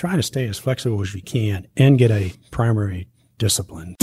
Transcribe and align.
try 0.00 0.16
to 0.16 0.22
stay 0.22 0.48
as 0.48 0.58
flexible 0.58 1.02
as 1.02 1.14
you 1.14 1.20
can 1.20 1.66
and 1.76 1.98
get 1.98 2.10
a 2.10 2.32
primary 2.50 3.06
discipline. 3.36 3.94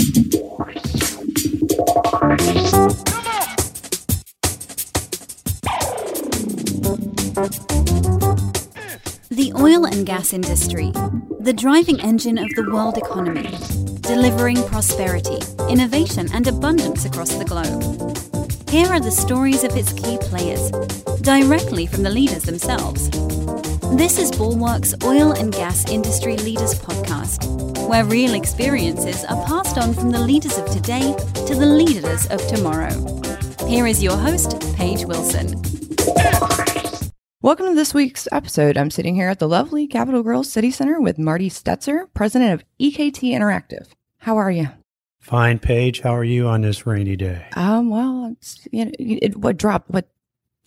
The 9.28 9.52
oil 9.56 9.86
and 9.86 10.06
gas 10.06 10.32
industry, 10.32 10.92
the 11.40 11.52
driving 11.52 12.00
engine 12.00 12.38
of 12.38 12.48
the 12.54 12.70
world 12.70 12.96
economy, 12.96 13.50
delivering 14.02 14.62
prosperity, 14.68 15.40
innovation, 15.68 16.28
and 16.32 16.46
abundance 16.46 17.06
across 17.06 17.34
the 17.34 17.44
globe. 17.44 17.82
Here 18.70 18.86
are 18.86 19.00
the 19.00 19.10
stories 19.10 19.64
of 19.64 19.76
its 19.76 19.92
key 19.92 20.16
players, 20.20 20.70
directly 21.22 21.86
from 21.86 22.04
the 22.04 22.10
leaders 22.10 22.44
themselves. 22.44 23.10
This 23.92 24.18
is 24.18 24.30
Bulwark's 24.30 24.94
Oil 25.02 25.32
and 25.32 25.50
Gas 25.52 25.90
Industry 25.90 26.36
Leaders 26.36 26.74
Podcast, 26.74 27.88
where 27.88 28.04
real 28.04 28.34
experiences 28.34 29.24
are 29.24 29.42
passed 29.46 29.78
on 29.78 29.94
from 29.94 30.10
the 30.10 30.18
leaders 30.20 30.58
of 30.58 30.70
today 30.70 31.14
to 31.46 31.54
the 31.54 31.66
leaders 31.66 32.26
of 32.26 32.46
tomorrow. 32.48 32.92
Here 33.66 33.86
is 33.86 34.02
your 34.02 34.16
host, 34.16 34.60
Paige 34.76 35.06
Wilson. 35.06 35.60
Welcome 37.40 37.68
to 37.68 37.74
this 37.74 37.94
week's 37.94 38.28
episode. 38.30 38.76
I'm 38.76 38.90
sitting 38.90 39.14
here 39.14 39.30
at 39.30 39.38
the 39.38 39.48
lovely 39.48 39.86
Capital 39.86 40.22
Grille 40.22 40.44
City 40.44 40.70
Center 40.70 41.00
with 41.00 41.18
Marty 41.18 41.48
Stetzer, 41.48 42.08
president 42.12 42.52
of 42.52 42.64
EKT 42.78 43.32
Interactive. 43.32 43.88
How 44.18 44.36
are 44.36 44.50
you? 44.50 44.68
Fine, 45.18 45.60
Paige. 45.60 46.00
How 46.00 46.14
are 46.14 46.24
you 46.24 46.46
on 46.46 46.60
this 46.60 46.86
rainy 46.86 47.16
day? 47.16 47.46
Um, 47.54 47.88
well, 47.88 48.34
it's, 48.36 48.68
you 48.70 48.84
know, 48.84 48.92
it 48.98 49.36
what 49.36 49.56
dropped 49.56 49.90
what 49.90 50.08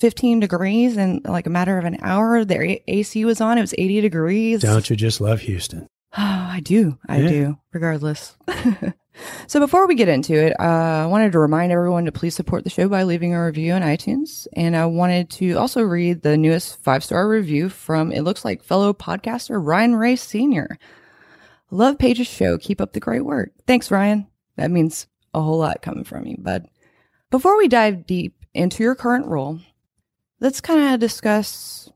15 0.01 0.39
degrees 0.39 0.97
in 0.97 1.21
like 1.23 1.45
a 1.45 1.51
matter 1.51 1.77
of 1.77 1.85
an 1.85 1.99
hour. 2.01 2.43
The 2.43 2.81
AC 2.87 3.23
was 3.23 3.39
on. 3.39 3.59
It 3.59 3.61
was 3.61 3.75
80 3.77 4.01
degrees. 4.01 4.61
Don't 4.61 4.89
you 4.89 4.95
just 4.95 5.21
love 5.21 5.41
Houston? 5.41 5.87
Oh, 6.17 6.21
I 6.51 6.59
do. 6.59 6.97
I 7.07 7.19
yeah. 7.19 7.29
do. 7.29 7.57
Regardless. 7.71 8.35
so 9.47 9.59
before 9.59 9.87
we 9.87 9.93
get 9.93 10.09
into 10.09 10.33
it, 10.33 10.59
uh, 10.59 11.03
I 11.03 11.05
wanted 11.05 11.31
to 11.33 11.39
remind 11.39 11.71
everyone 11.71 12.05
to 12.05 12.11
please 12.11 12.35
support 12.35 12.63
the 12.63 12.71
show 12.71 12.89
by 12.89 13.03
leaving 13.03 13.35
a 13.35 13.45
review 13.45 13.73
on 13.73 13.83
iTunes, 13.83 14.47
and 14.53 14.75
I 14.75 14.87
wanted 14.87 15.29
to 15.31 15.53
also 15.53 15.81
read 15.83 16.23
the 16.23 16.35
newest 16.35 16.83
five 16.83 17.03
star 17.03 17.29
review 17.29 17.69
from 17.69 18.11
it 18.11 18.23
looks 18.23 18.43
like 18.43 18.63
fellow 18.63 18.93
podcaster 18.93 19.63
Ryan 19.63 19.95
Ray 19.95 20.15
Senior. 20.15 20.79
Love 21.69 21.99
Paige's 21.99 22.27
show. 22.27 22.57
Keep 22.57 22.81
up 22.81 22.93
the 22.93 22.99
great 22.99 23.23
work. 23.23 23.51
Thanks, 23.67 23.91
Ryan. 23.91 24.27
That 24.57 24.71
means 24.71 25.07
a 25.33 25.41
whole 25.41 25.59
lot 25.59 25.83
coming 25.83 26.03
from 26.03 26.25
you, 26.25 26.37
bud. 26.37 26.67
Before 27.29 27.55
we 27.55 27.69
dive 27.69 28.05
deep 28.05 28.35
into 28.53 28.83
your 28.83 28.95
current 28.95 29.27
role, 29.27 29.59
let's 30.41 30.59
kind 30.59 30.93
of 30.93 30.99
discuss 30.99 31.89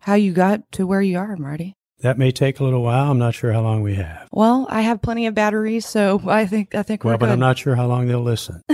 how 0.00 0.14
you 0.14 0.32
got 0.32 0.70
to 0.72 0.86
where 0.86 1.00
you 1.00 1.16
are, 1.16 1.36
Marty. 1.36 1.74
That 2.00 2.18
may 2.18 2.32
take 2.32 2.60
a 2.60 2.64
little 2.64 2.82
while. 2.82 3.10
I'm 3.10 3.18
not 3.18 3.34
sure 3.34 3.52
how 3.52 3.62
long 3.62 3.80
we 3.80 3.94
have. 3.94 4.28
Well, 4.30 4.66
I 4.68 4.82
have 4.82 5.00
plenty 5.00 5.26
of 5.26 5.34
batteries, 5.34 5.86
so 5.86 6.20
I 6.26 6.44
think 6.44 6.74
I 6.74 6.82
think 6.82 7.02
well, 7.02 7.12
we're 7.12 7.12
Well, 7.12 7.18
but 7.20 7.26
good. 7.26 7.32
I'm 7.32 7.40
not 7.40 7.56
sure 7.56 7.76
how 7.76 7.86
long 7.86 8.06
they'll 8.06 8.22
listen. 8.22 8.60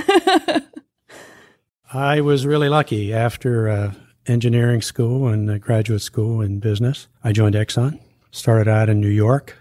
I 1.92 2.20
was 2.20 2.46
really 2.46 2.68
lucky 2.68 3.12
after 3.12 3.68
uh, 3.68 3.92
engineering 4.26 4.82
school 4.82 5.28
and 5.28 5.48
uh, 5.48 5.58
graduate 5.58 6.02
school 6.02 6.40
in 6.40 6.58
business. 6.58 7.06
I 7.22 7.32
joined 7.32 7.54
Exxon. 7.54 8.00
Started 8.32 8.68
out 8.68 8.88
in 8.88 9.00
New 9.00 9.08
York, 9.08 9.56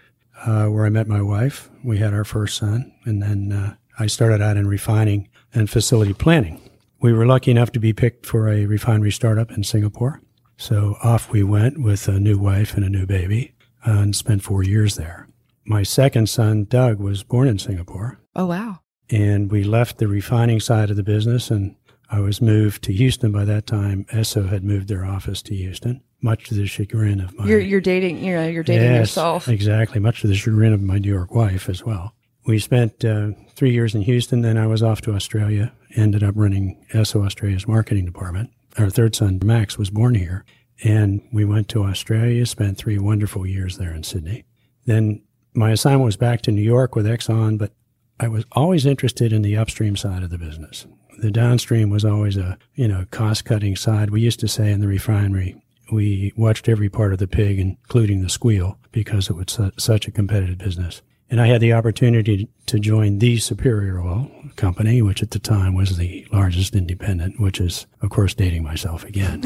uh, 0.46 0.68
where 0.68 0.86
I 0.86 0.90
met 0.90 1.08
my 1.08 1.22
wife. 1.22 1.70
We 1.84 1.98
had 1.98 2.14
our 2.14 2.24
first 2.24 2.58
son, 2.58 2.94
and 3.04 3.22
then 3.22 3.52
uh, 3.52 3.76
I 4.00 4.08
started 4.08 4.42
out 4.42 4.58
in 4.58 4.68
refining 4.68 5.28
and 5.54 5.70
facility 5.70 6.14
planning. 6.14 6.62
We 7.02 7.14
were 7.14 7.26
lucky 7.26 7.52
enough 7.52 7.72
to 7.72 7.80
be 7.80 7.94
picked 7.94 8.26
for 8.26 8.50
a 8.50 8.66
refinery 8.66 9.12
startup 9.12 9.52
in 9.52 9.64
Singapore. 9.64 10.22
So 10.58 10.98
off 11.02 11.32
we 11.32 11.44
went 11.44 11.82
with 11.82 12.08
a 12.10 12.20
new 12.20 12.38
wife 12.38 12.76
and 12.76 12.84
a 12.84 12.90
new 12.90 13.06
baby 13.06 13.56
uh, 13.88 13.92
and 13.92 14.16
spent 14.16 14.44
four 14.44 14.64
years 14.64 14.96
there. 14.96 15.30
My 15.66 15.84
second 15.84 16.28
son, 16.28 16.66
Doug, 16.66 17.00
was 17.00 17.24
born 17.24 17.48
in 17.48 17.58
Singapore. 17.58 18.20
Oh, 18.36 18.48
wow. 18.48 18.80
And 19.10 19.50
we 19.50 19.64
left 19.64 19.98
the 19.98 20.08
refining 20.08 20.60
side 20.60 20.90
of 20.90 20.98
the 20.98 21.04
business 21.04 21.50
and 21.50 21.76
I 22.12 22.20
was 22.20 22.42
moved 22.42 22.84
to 22.84 22.94
Houston 22.94 23.32
by 23.32 23.46
that 23.46 23.68
time. 23.68 24.06
Esso 24.12 24.50
had 24.50 24.64
moved 24.64 24.88
their 24.88 25.06
office 25.06 25.42
to 25.44 25.56
Houston, 25.56 26.02
much 26.22 26.50
to 26.50 26.56
the 26.56 26.66
chagrin 26.66 27.22
of 27.22 27.38
my. 27.38 27.46
You're, 27.46 27.60
you're 27.60 27.82
dating, 27.82 28.24
you 28.24 28.36
know, 28.36 28.48
you're 28.48 28.64
dating 28.64 28.92
yes, 28.92 29.10
yourself. 29.10 29.48
Exactly, 29.48 30.00
much 30.00 30.22
to 30.22 30.28
the 30.28 30.36
chagrin 30.36 30.74
of 30.74 30.82
my 30.82 30.98
New 30.98 31.14
York 31.14 31.34
wife 31.34 31.70
as 31.70 31.86
well. 31.86 32.16
We 32.46 32.60
spent 32.60 33.04
uh, 33.06 33.32
three 33.52 33.72
years 33.72 33.94
in 33.94 34.02
Houston, 34.02 34.42
then 34.42 34.58
I 34.58 34.68
was 34.68 34.82
off 34.82 35.02
to 35.02 35.14
Australia, 35.14 35.72
ended 35.96 36.24
up 36.24 36.36
running 36.38 36.84
Esso 36.94 37.26
Australia's 37.26 37.68
marketing 37.68 38.06
department. 38.06 38.52
Our 38.78 38.90
third 38.90 39.16
son, 39.16 39.40
Max, 39.44 39.78
was 39.78 39.90
born 39.90 40.16
here, 40.16 40.46
and 40.84 41.22
we 41.32 41.46
went 41.46 41.68
to 41.70 41.84
Australia, 41.84 42.46
spent 42.46 42.78
three 42.78 42.98
wonderful 42.98 43.46
years 43.46 43.78
there 43.78 43.94
in 43.94 44.04
Sydney. 44.04 44.46
Then 44.86 45.22
my 45.54 45.72
assignment 45.72 46.06
was 46.06 46.18
back 46.18 46.42
to 46.44 46.52
New 46.52 46.62
York 46.62 46.96
with 46.96 47.06
Exxon, 47.06 47.58
but 47.58 47.74
I 48.20 48.28
was 48.28 48.46
always 48.54 48.86
interested 48.86 49.34
in 49.34 49.42
the 49.42 49.58
upstream 49.58 49.96
side 49.96 50.24
of 50.24 50.30
the 50.30 50.38
business 50.38 50.86
the 51.22 51.32
downstream 51.32 51.90
was 51.90 52.06
always 52.06 52.38
a 52.38 52.58
you 52.76 52.88
know 52.88 53.06
cost 53.12 53.46
cutting 53.46 53.76
side. 53.76 54.10
We 54.10 54.22
used 54.22 54.40
to 54.42 54.48
say 54.48 54.72
in 54.72 54.80
the 54.80 54.88
refinery 54.88 55.62
we 55.92 56.34
watched 56.38 56.70
every 56.70 56.90
part 56.90 57.14
of 57.14 57.20
the 57.20 57.28
pig, 57.28 57.60
including 57.60 58.22
the 58.22 58.30
squeal, 58.30 58.78
because 58.92 59.28
it 59.28 59.36
was 59.36 59.46
su- 59.48 59.72
such 59.78 60.08
a 60.08 60.12
competitive 60.12 60.60
business. 60.60 61.02
And 61.30 61.40
I 61.40 61.48
had 61.48 61.62
the 61.62 61.74
opportunity 61.74 62.50
to 62.66 62.80
join 62.80 63.20
the 63.20 63.38
Superior 63.38 64.00
Oil 64.00 64.32
Company, 64.56 65.02
which 65.02 65.22
at 65.22 65.32
the 65.32 65.40
time 65.40 65.76
was 65.76 65.98
the 65.98 66.28
largest 66.32 66.76
independent, 66.76 67.40
which 67.40 67.60
is, 67.60 67.86
of 68.02 68.10
course, 68.10 68.34
dating 68.34 68.64
myself 68.64 69.04
again. 69.04 69.44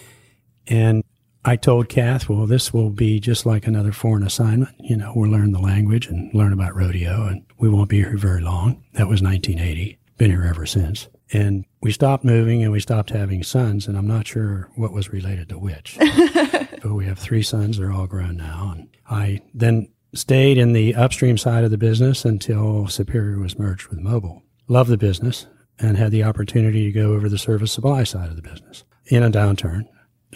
and 0.66 1.04
I 1.44 1.54
told 1.54 1.88
Kath, 1.88 2.28
well, 2.28 2.46
this 2.46 2.72
will 2.72 2.90
be 2.90 3.20
just 3.20 3.46
like 3.46 3.68
another 3.68 3.92
foreign 3.92 4.24
assignment. 4.24 4.74
You 4.80 4.96
know, 4.96 5.12
we'll 5.14 5.30
learn 5.30 5.52
the 5.52 5.60
language 5.60 6.08
and 6.08 6.34
learn 6.34 6.52
about 6.52 6.74
rodeo, 6.74 7.26
and 7.26 7.44
we 7.56 7.68
won't 7.68 7.88
be 7.88 7.98
here 7.98 8.16
very 8.16 8.40
long. 8.40 8.82
That 8.94 9.06
was 9.06 9.22
1980 9.22 9.98
been 10.18 10.30
here 10.30 10.44
ever 10.44 10.66
since. 10.66 11.08
And 11.32 11.64
we 11.80 11.92
stopped 11.92 12.24
moving 12.24 12.62
and 12.62 12.72
we 12.72 12.80
stopped 12.80 13.10
having 13.10 13.42
sons, 13.42 13.86
and 13.86 13.96
I'm 13.96 14.06
not 14.06 14.26
sure 14.26 14.70
what 14.76 14.92
was 14.92 15.12
related 15.12 15.48
to 15.50 15.58
which. 15.58 15.96
but 16.82 16.94
we 16.94 17.04
have 17.06 17.18
three 17.18 17.42
sons, 17.42 17.78
they're 17.78 17.92
all 17.92 18.06
grown 18.06 18.36
now. 18.36 18.74
And 18.76 18.88
I 19.08 19.42
then 19.54 19.88
stayed 20.16 20.58
in 20.58 20.72
the 20.72 20.94
upstream 20.94 21.38
side 21.38 21.64
of 21.64 21.70
the 21.70 21.78
business 21.78 22.24
until 22.24 22.88
Superior 22.88 23.38
was 23.38 23.58
merged 23.58 23.88
with 23.88 24.00
Mobil. 24.00 24.42
Loved 24.68 24.90
the 24.90 24.96
business 24.96 25.46
and 25.78 25.96
had 25.96 26.10
the 26.10 26.24
opportunity 26.24 26.84
to 26.84 26.92
go 26.92 27.12
over 27.12 27.28
the 27.28 27.38
service 27.38 27.72
supply 27.72 28.04
side 28.04 28.30
of 28.30 28.36
the 28.36 28.42
business 28.42 28.84
in 29.06 29.22
a 29.22 29.30
downturn. 29.30 29.86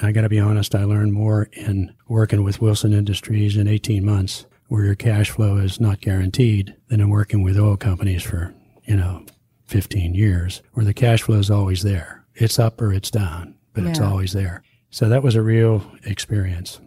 I 0.02 0.12
got 0.12 0.22
to 0.22 0.28
be 0.28 0.38
honest, 0.38 0.74
I 0.74 0.84
learned 0.84 1.12
more 1.12 1.48
in 1.52 1.94
working 2.08 2.42
with 2.42 2.60
Wilson 2.60 2.92
Industries 2.92 3.56
in 3.56 3.66
18 3.66 4.04
months, 4.04 4.46
where 4.68 4.84
your 4.84 4.94
cash 4.94 5.30
flow 5.30 5.56
is 5.56 5.80
not 5.80 6.00
guaranteed, 6.00 6.76
than 6.88 7.00
in 7.00 7.08
working 7.08 7.42
with 7.42 7.58
oil 7.58 7.76
companies 7.76 8.22
for, 8.22 8.54
you 8.84 8.96
know, 8.96 9.24
15 9.66 10.14
years 10.14 10.62
where 10.72 10.84
the 10.84 10.94
cash 10.94 11.22
flow 11.22 11.38
is 11.38 11.50
always 11.50 11.82
there. 11.82 12.24
It's 12.34 12.58
up 12.58 12.80
or 12.80 12.92
it's 12.92 13.10
down, 13.10 13.54
but 13.72 13.84
yeah. 13.84 13.90
it's 13.90 14.00
always 14.00 14.32
there. 14.32 14.62
So 14.90 15.08
that 15.08 15.22
was 15.22 15.34
a 15.34 15.42
real 15.42 15.90
experience. 16.04 16.80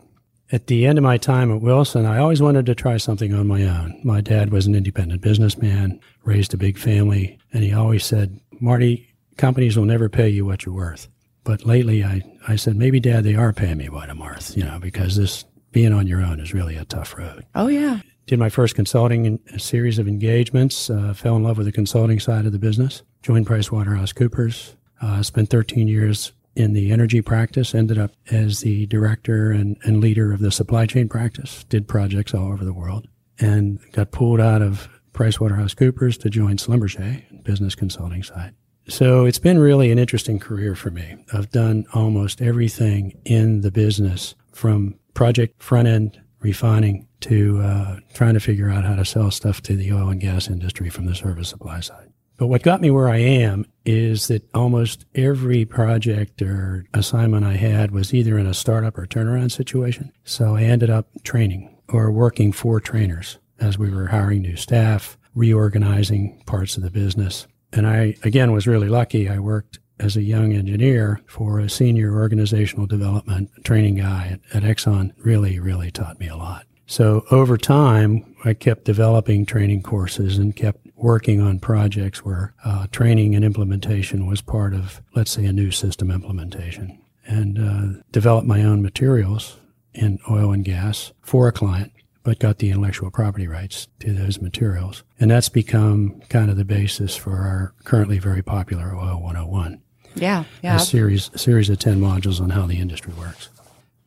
At 0.53 0.67
the 0.67 0.85
end 0.85 0.99
of 0.99 1.03
my 1.03 1.17
time 1.17 1.51
at 1.51 1.61
Wilson, 1.61 2.05
I 2.05 2.19
always 2.19 2.39
wanted 2.39 2.67
to 2.67 2.75
try 2.75 2.97
something 2.97 3.33
on 3.33 3.47
my 3.47 3.63
own. 3.63 3.99
My 4.03 4.21
dad 4.21 4.51
was 4.51 4.67
an 4.67 4.75
independent 4.75 5.19
businessman, 5.21 5.99
raised 6.25 6.53
a 6.53 6.57
big 6.57 6.77
family, 6.77 7.39
and 7.51 7.63
he 7.63 7.73
always 7.73 8.05
said, 8.05 8.39
Marty, 8.59 9.11
companies 9.35 9.75
will 9.75 9.85
never 9.85 10.09
pay 10.09 10.29
you 10.29 10.45
what 10.45 10.63
you're 10.63 10.75
worth. 10.75 11.07
But 11.43 11.65
lately 11.65 12.03
I, 12.03 12.21
I 12.47 12.55
said, 12.55 12.75
maybe 12.75 12.99
dad, 12.99 13.23
they 13.23 13.33
are 13.33 13.51
paying 13.51 13.77
me 13.79 13.89
what 13.89 14.11
I'm 14.11 14.19
worth, 14.19 14.55
you 14.55 14.63
know, 14.63 14.77
because 14.79 15.15
this 15.15 15.43
being 15.71 15.91
on 15.91 16.05
your 16.05 16.21
own 16.21 16.39
is 16.39 16.53
really 16.53 16.75
a 16.77 16.85
tough 16.85 17.17
road. 17.17 17.45
Oh, 17.55 17.67
yeah 17.67 18.01
did 18.25 18.39
my 18.39 18.47
first 18.47 18.73
consulting 18.73 19.25
in 19.25 19.37
a 19.53 19.59
series 19.59 19.99
of 19.99 20.07
engagements, 20.07 20.89
uh, 20.89 21.13
fell 21.13 21.35
in 21.35 21.43
love 21.43 21.57
with 21.57 21.65
the 21.65 21.73
consulting 21.73 22.21
side 22.21 22.45
of 22.45 22.53
the 22.53 22.57
business, 22.57 23.03
joined 23.21 23.45
PricewaterhouseCoopers, 23.45 24.75
uh, 25.01 25.21
spent 25.21 25.49
13 25.49 25.89
years 25.89 26.31
in 26.55 26.73
the 26.73 26.91
energy 26.91 27.21
practice, 27.21 27.73
ended 27.73 27.97
up 27.97 28.11
as 28.31 28.59
the 28.59 28.85
director 28.87 29.51
and, 29.51 29.77
and 29.83 29.99
leader 29.99 30.31
of 30.31 30.39
the 30.39 30.51
supply 30.51 30.85
chain 30.85 31.09
practice, 31.09 31.63
did 31.65 31.87
projects 31.87 32.33
all 32.33 32.51
over 32.51 32.63
the 32.63 32.73
world, 32.73 33.07
and 33.39 33.79
got 33.91 34.11
pulled 34.11 34.39
out 34.39 34.61
of 34.61 34.87
PricewaterhouseCoopers 35.13 36.19
to 36.21 36.29
join 36.29 36.57
Schlumberger, 36.57 37.43
business 37.43 37.75
consulting 37.75 38.23
side. 38.23 38.53
So 38.87 39.25
it's 39.25 39.39
been 39.39 39.59
really 39.59 39.91
an 39.91 39.99
interesting 39.99 40.39
career 40.39 40.75
for 40.75 40.91
me. 40.91 41.15
I've 41.33 41.49
done 41.49 41.85
almost 41.93 42.41
everything 42.41 43.17
in 43.23 43.61
the 43.61 43.71
business 43.71 44.35
from 44.51 44.95
project 45.13 45.63
front 45.63 45.87
end 45.87 46.19
refining 46.41 47.07
to 47.21 47.61
uh, 47.61 47.99
trying 48.13 48.33
to 48.33 48.39
figure 48.39 48.69
out 48.69 48.83
how 48.83 48.95
to 48.95 49.05
sell 49.05 49.31
stuff 49.31 49.61
to 49.61 49.75
the 49.77 49.93
oil 49.93 50.09
and 50.09 50.19
gas 50.19 50.49
industry 50.49 50.89
from 50.89 51.05
the 51.05 51.15
service 51.15 51.49
supply 51.49 51.79
side. 51.79 52.12
But 52.43 52.47
what 52.47 52.61
got 52.61 52.81
me 52.81 52.91
where 52.91 53.07
I 53.07 53.19
am 53.19 53.65
is 53.85 54.27
that 54.27 54.43
almost 54.53 55.05
every 55.15 55.63
project 55.63 56.41
or 56.41 56.85
assignment 56.93 57.45
I 57.45 57.53
had 57.53 57.91
was 57.91 58.13
either 58.13 58.37
in 58.37 58.45
a 58.45 58.53
startup 58.53 58.97
or 58.97 59.05
turnaround 59.05 59.53
situation. 59.53 60.11
So 60.25 60.57
I 60.57 60.63
ended 60.63 60.89
up 60.89 61.07
training 61.23 61.73
or 61.87 62.11
working 62.11 62.51
for 62.51 62.81
trainers 62.81 63.37
as 63.61 63.77
we 63.77 63.89
were 63.89 64.07
hiring 64.07 64.41
new 64.41 64.57
staff, 64.57 65.17
reorganizing 65.33 66.43
parts 66.45 66.75
of 66.75 66.83
the 66.83 66.91
business. 66.91 67.47
And 67.71 67.87
I, 67.87 68.17
again, 68.23 68.51
was 68.51 68.67
really 68.67 68.89
lucky. 68.89 69.29
I 69.29 69.39
worked 69.39 69.79
as 69.97 70.17
a 70.17 70.21
young 70.21 70.51
engineer 70.51 71.21
for 71.25 71.61
a 71.61 71.69
senior 71.69 72.13
organizational 72.13 72.87
development 72.87 73.51
training 73.63 73.95
guy 73.95 74.37
at, 74.53 74.63
at 74.63 74.69
Exxon 74.69 75.13
really, 75.15 75.61
really 75.61 75.91
taught 75.91 76.19
me 76.19 76.27
a 76.27 76.35
lot. 76.35 76.65
So 76.85 77.25
over 77.31 77.57
time, 77.57 78.35
I 78.43 78.53
kept 78.53 78.83
developing 78.85 79.45
training 79.45 79.83
courses 79.83 80.37
and 80.37 80.55
kept 80.55 80.85
working 80.95 81.41
on 81.41 81.59
projects 81.59 82.23
where 82.23 82.53
uh, 82.63 82.87
training 82.91 83.35
and 83.35 83.43
implementation 83.43 84.27
was 84.27 84.41
part 84.41 84.73
of, 84.73 85.01
let's 85.15 85.31
say, 85.31 85.45
a 85.45 85.53
new 85.53 85.71
system 85.71 86.11
implementation, 86.11 86.99
and 87.25 87.59
uh, 87.59 88.01
developed 88.11 88.47
my 88.47 88.63
own 88.63 88.81
materials 88.81 89.57
in 89.93 90.19
oil 90.29 90.51
and 90.51 90.65
gas 90.65 91.11
for 91.21 91.47
a 91.47 91.51
client, 91.51 91.91
but 92.23 92.39
got 92.39 92.57
the 92.57 92.69
intellectual 92.69 93.11
property 93.11 93.47
rights 93.47 93.87
to 93.99 94.13
those 94.13 94.41
materials. 94.41 95.03
And 95.19 95.31
that's 95.31 95.49
become 95.49 96.21
kind 96.29 96.49
of 96.49 96.57
the 96.57 96.65
basis 96.65 97.15
for 97.15 97.37
our 97.37 97.73
currently 97.83 98.19
very 98.19 98.41
popular 98.41 98.95
Oil 98.95 99.21
101. 99.21 99.81
Yeah, 100.15 100.43
yeah. 100.61 100.75
A 100.75 100.79
series, 100.79 101.31
a 101.33 101.37
series 101.37 101.69
of 101.69 101.79
10 101.79 101.99
modules 101.99 102.39
on 102.39 102.51
how 102.51 102.65
the 102.65 102.79
industry 102.79 103.13
works. 103.17 103.49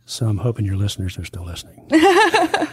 So 0.06 0.26
I'm 0.26 0.38
hoping 0.38 0.64
your 0.64 0.76
listeners 0.76 1.18
are 1.18 1.24
still 1.24 1.44
listening. 1.44 1.86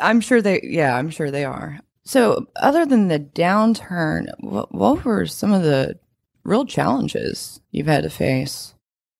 I'm 0.00 0.20
sure 0.20 0.40
they, 0.40 0.60
yeah, 0.62 0.96
I'm 0.96 1.10
sure 1.10 1.30
they 1.30 1.44
are. 1.44 1.80
So, 2.04 2.46
other 2.56 2.84
than 2.84 3.08
the 3.08 3.18
downturn, 3.18 4.26
what, 4.40 4.74
what 4.74 5.04
were 5.04 5.24
some 5.24 5.52
of 5.52 5.62
the 5.62 5.98
real 6.44 6.66
challenges 6.66 7.60
you've 7.70 7.86
had 7.86 8.02
to 8.02 8.10
face? 8.10 8.74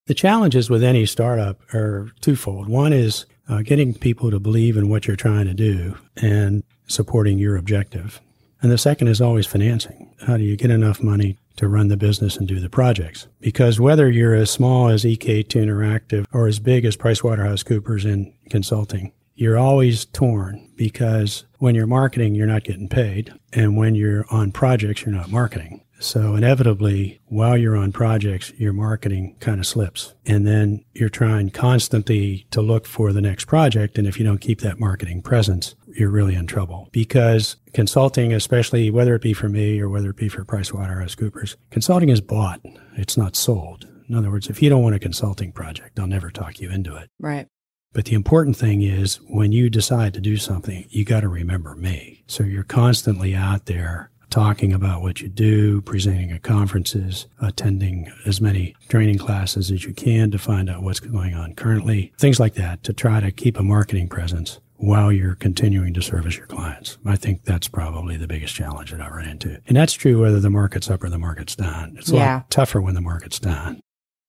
The 0.06 0.14
challenges 0.14 0.68
with 0.68 0.84
any 0.84 1.06
startup 1.06 1.62
are 1.72 2.10
twofold. 2.20 2.68
One 2.68 2.92
is 2.92 3.24
uh, 3.48 3.62
getting 3.62 3.94
people 3.94 4.30
to 4.30 4.38
believe 4.38 4.76
in 4.76 4.90
what 4.90 5.06
you're 5.06 5.16
trying 5.16 5.46
to 5.46 5.54
do 5.54 5.96
and 6.16 6.62
supporting 6.86 7.38
your 7.38 7.56
objective. 7.56 8.20
And 8.60 8.70
the 8.70 8.78
second 8.78 9.08
is 9.08 9.20
always 9.20 9.46
financing. 9.46 10.14
How 10.26 10.36
do 10.36 10.42
you 10.42 10.56
get 10.56 10.70
enough 10.70 11.02
money 11.02 11.38
to 11.56 11.68
run 11.68 11.88
the 11.88 11.96
business 11.96 12.36
and 12.36 12.48
do 12.48 12.60
the 12.60 12.70
projects? 12.70 13.28
Because 13.40 13.80
whether 13.80 14.10
you're 14.10 14.34
as 14.34 14.50
small 14.50 14.88
as 14.88 15.04
EKT 15.04 15.48
Interactive 15.48 16.26
or 16.32 16.46
as 16.46 16.58
big 16.58 16.84
as 16.84 16.96
PricewaterhouseCoopers 16.96 18.04
in 18.04 18.34
consulting, 18.50 19.12
you're 19.34 19.58
always 19.58 20.04
torn 20.04 20.70
because 20.76 21.44
when 21.58 21.74
you're 21.74 21.86
marketing, 21.86 22.34
you're 22.34 22.46
not 22.46 22.64
getting 22.64 22.88
paid. 22.88 23.32
And 23.52 23.76
when 23.76 23.94
you're 23.94 24.24
on 24.30 24.52
projects, 24.52 25.02
you're 25.02 25.14
not 25.14 25.30
marketing. 25.30 25.82
So 26.00 26.34
inevitably, 26.34 27.20
while 27.26 27.56
you're 27.56 27.76
on 27.76 27.92
projects, 27.92 28.52
your 28.58 28.72
marketing 28.72 29.36
kind 29.40 29.58
of 29.58 29.66
slips. 29.66 30.14
And 30.26 30.46
then 30.46 30.84
you're 30.92 31.08
trying 31.08 31.50
constantly 31.50 32.46
to 32.50 32.60
look 32.60 32.86
for 32.86 33.12
the 33.12 33.22
next 33.22 33.46
project. 33.46 33.96
And 33.96 34.06
if 34.06 34.18
you 34.18 34.24
don't 34.24 34.40
keep 34.40 34.60
that 34.60 34.78
marketing 34.78 35.22
presence, 35.22 35.74
you're 35.94 36.10
really 36.10 36.34
in 36.34 36.46
trouble 36.46 36.88
because 36.92 37.56
consulting, 37.72 38.32
especially 38.32 38.90
whether 38.90 39.14
it 39.14 39.22
be 39.22 39.32
for 39.32 39.48
me 39.48 39.80
or 39.80 39.88
whether 39.88 40.10
it 40.10 40.16
be 40.16 40.28
for 40.28 40.44
PricewaterhouseCoopers, 40.44 41.56
consulting 41.70 42.08
is 42.08 42.20
bought. 42.20 42.60
It's 42.96 43.16
not 43.16 43.36
sold. 43.36 43.86
In 44.08 44.14
other 44.14 44.30
words, 44.30 44.48
if 44.48 44.62
you 44.62 44.68
don't 44.68 44.82
want 44.82 44.94
a 44.94 44.98
consulting 44.98 45.52
project, 45.52 45.98
I'll 45.98 46.06
never 46.06 46.30
talk 46.30 46.60
you 46.60 46.70
into 46.70 46.94
it. 46.96 47.10
Right. 47.18 47.48
But 47.92 48.06
the 48.06 48.14
important 48.14 48.56
thing 48.56 48.82
is 48.82 49.20
when 49.28 49.52
you 49.52 49.70
decide 49.70 50.14
to 50.14 50.20
do 50.20 50.36
something, 50.36 50.84
you 50.90 51.04
got 51.04 51.20
to 51.20 51.28
remember 51.28 51.74
me. 51.76 52.24
So 52.26 52.42
you're 52.42 52.64
constantly 52.64 53.34
out 53.34 53.66
there 53.66 54.10
talking 54.30 54.72
about 54.72 55.00
what 55.00 55.20
you 55.20 55.28
do, 55.28 55.80
presenting 55.82 56.32
at 56.32 56.42
conferences, 56.42 57.28
attending 57.40 58.10
as 58.26 58.40
many 58.40 58.74
training 58.88 59.16
classes 59.16 59.70
as 59.70 59.84
you 59.84 59.94
can 59.94 60.32
to 60.32 60.38
find 60.38 60.68
out 60.68 60.82
what's 60.82 60.98
going 60.98 61.34
on 61.34 61.54
currently, 61.54 62.12
things 62.18 62.40
like 62.40 62.54
that 62.54 62.82
to 62.82 62.92
try 62.92 63.20
to 63.20 63.30
keep 63.30 63.56
a 63.56 63.62
marketing 63.62 64.08
presence 64.08 64.58
while 64.76 65.12
you're 65.12 65.34
continuing 65.36 65.94
to 65.94 66.02
service 66.02 66.36
your 66.36 66.46
clients. 66.46 66.98
I 67.06 67.16
think 67.16 67.44
that's 67.44 67.68
probably 67.68 68.16
the 68.16 68.26
biggest 68.26 68.54
challenge 68.54 68.90
that 68.90 69.00
I 69.00 69.08
run 69.08 69.26
into. 69.28 69.60
And 69.66 69.76
that's 69.76 69.92
true 69.92 70.20
whether 70.20 70.40
the 70.40 70.50
market's 70.50 70.90
up 70.90 71.04
or 71.04 71.08
the 71.08 71.18
market's 71.18 71.54
down. 71.56 71.96
It's 71.98 72.10
a 72.10 72.16
Yeah. 72.16 72.34
lot 72.34 72.50
tougher 72.50 72.80
when 72.80 72.94
the 72.94 73.00
market's 73.00 73.38
down. 73.38 73.80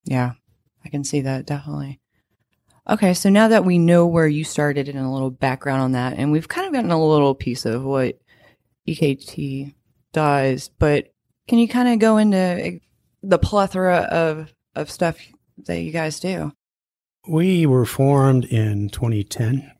Yeah, 0.06 0.34
I 0.84 0.90
can 0.90 1.04
see 1.04 1.22
that 1.22 1.46
definitely. 1.48 2.00
Okay, 2.88 3.16
so 3.16 3.30
now 3.30 3.48
that 3.48 3.66
we 3.66 3.80
know 3.80 4.06
where 4.06 4.28
you 4.28 4.44
started 4.44 4.88
and 4.88 5.00
a 5.00 5.10
little 5.10 5.32
background 5.32 5.82
on 5.82 5.92
that, 5.94 6.14
and 6.18 6.32
we've 6.32 6.48
kind 6.48 6.68
of 6.68 6.74
gotten 6.74 6.92
a 6.92 7.04
little 7.04 7.34
piece 7.34 7.66
of 7.66 7.84
what 7.84 8.20
EKT 8.88 9.74
does, 10.14 10.70
but 10.80 11.12
can 11.48 11.58
you 11.58 11.68
kind 11.68 11.90
of 11.90 11.98
go 12.00 12.18
into 12.18 12.80
the 13.24 13.40
plethora 13.40 13.98
of 14.12 14.54
of 14.76 14.92
stuff 14.92 15.18
that 15.66 15.80
you 15.80 15.92
guys 15.92 16.20
do? 16.20 16.52
We 17.28 17.66
were 17.66 17.86
formed 17.86 18.46
in 18.46 18.90
2010, 18.90 19.72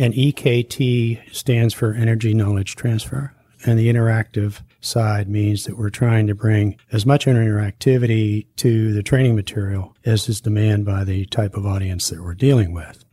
and 0.00 0.14
EKT 0.14 1.30
stands 1.30 1.74
for 1.74 1.92
Energy 1.92 2.32
Knowledge 2.32 2.74
Transfer. 2.74 3.34
And 3.66 3.78
the 3.78 3.92
interactive 3.92 4.62
side 4.80 5.28
means 5.28 5.64
that 5.64 5.76
we're 5.76 5.90
trying 5.90 6.26
to 6.28 6.34
bring 6.34 6.78
as 6.90 7.04
much 7.04 7.26
interactivity 7.26 8.46
to 8.56 8.94
the 8.94 9.02
training 9.02 9.36
material 9.36 9.94
as 10.06 10.26
is 10.26 10.40
demanded 10.40 10.86
by 10.86 11.04
the 11.04 11.26
type 11.26 11.54
of 11.54 11.66
audience 11.66 12.08
that 12.08 12.22
we're 12.22 12.32
dealing 12.32 12.72
with. 12.72 13.04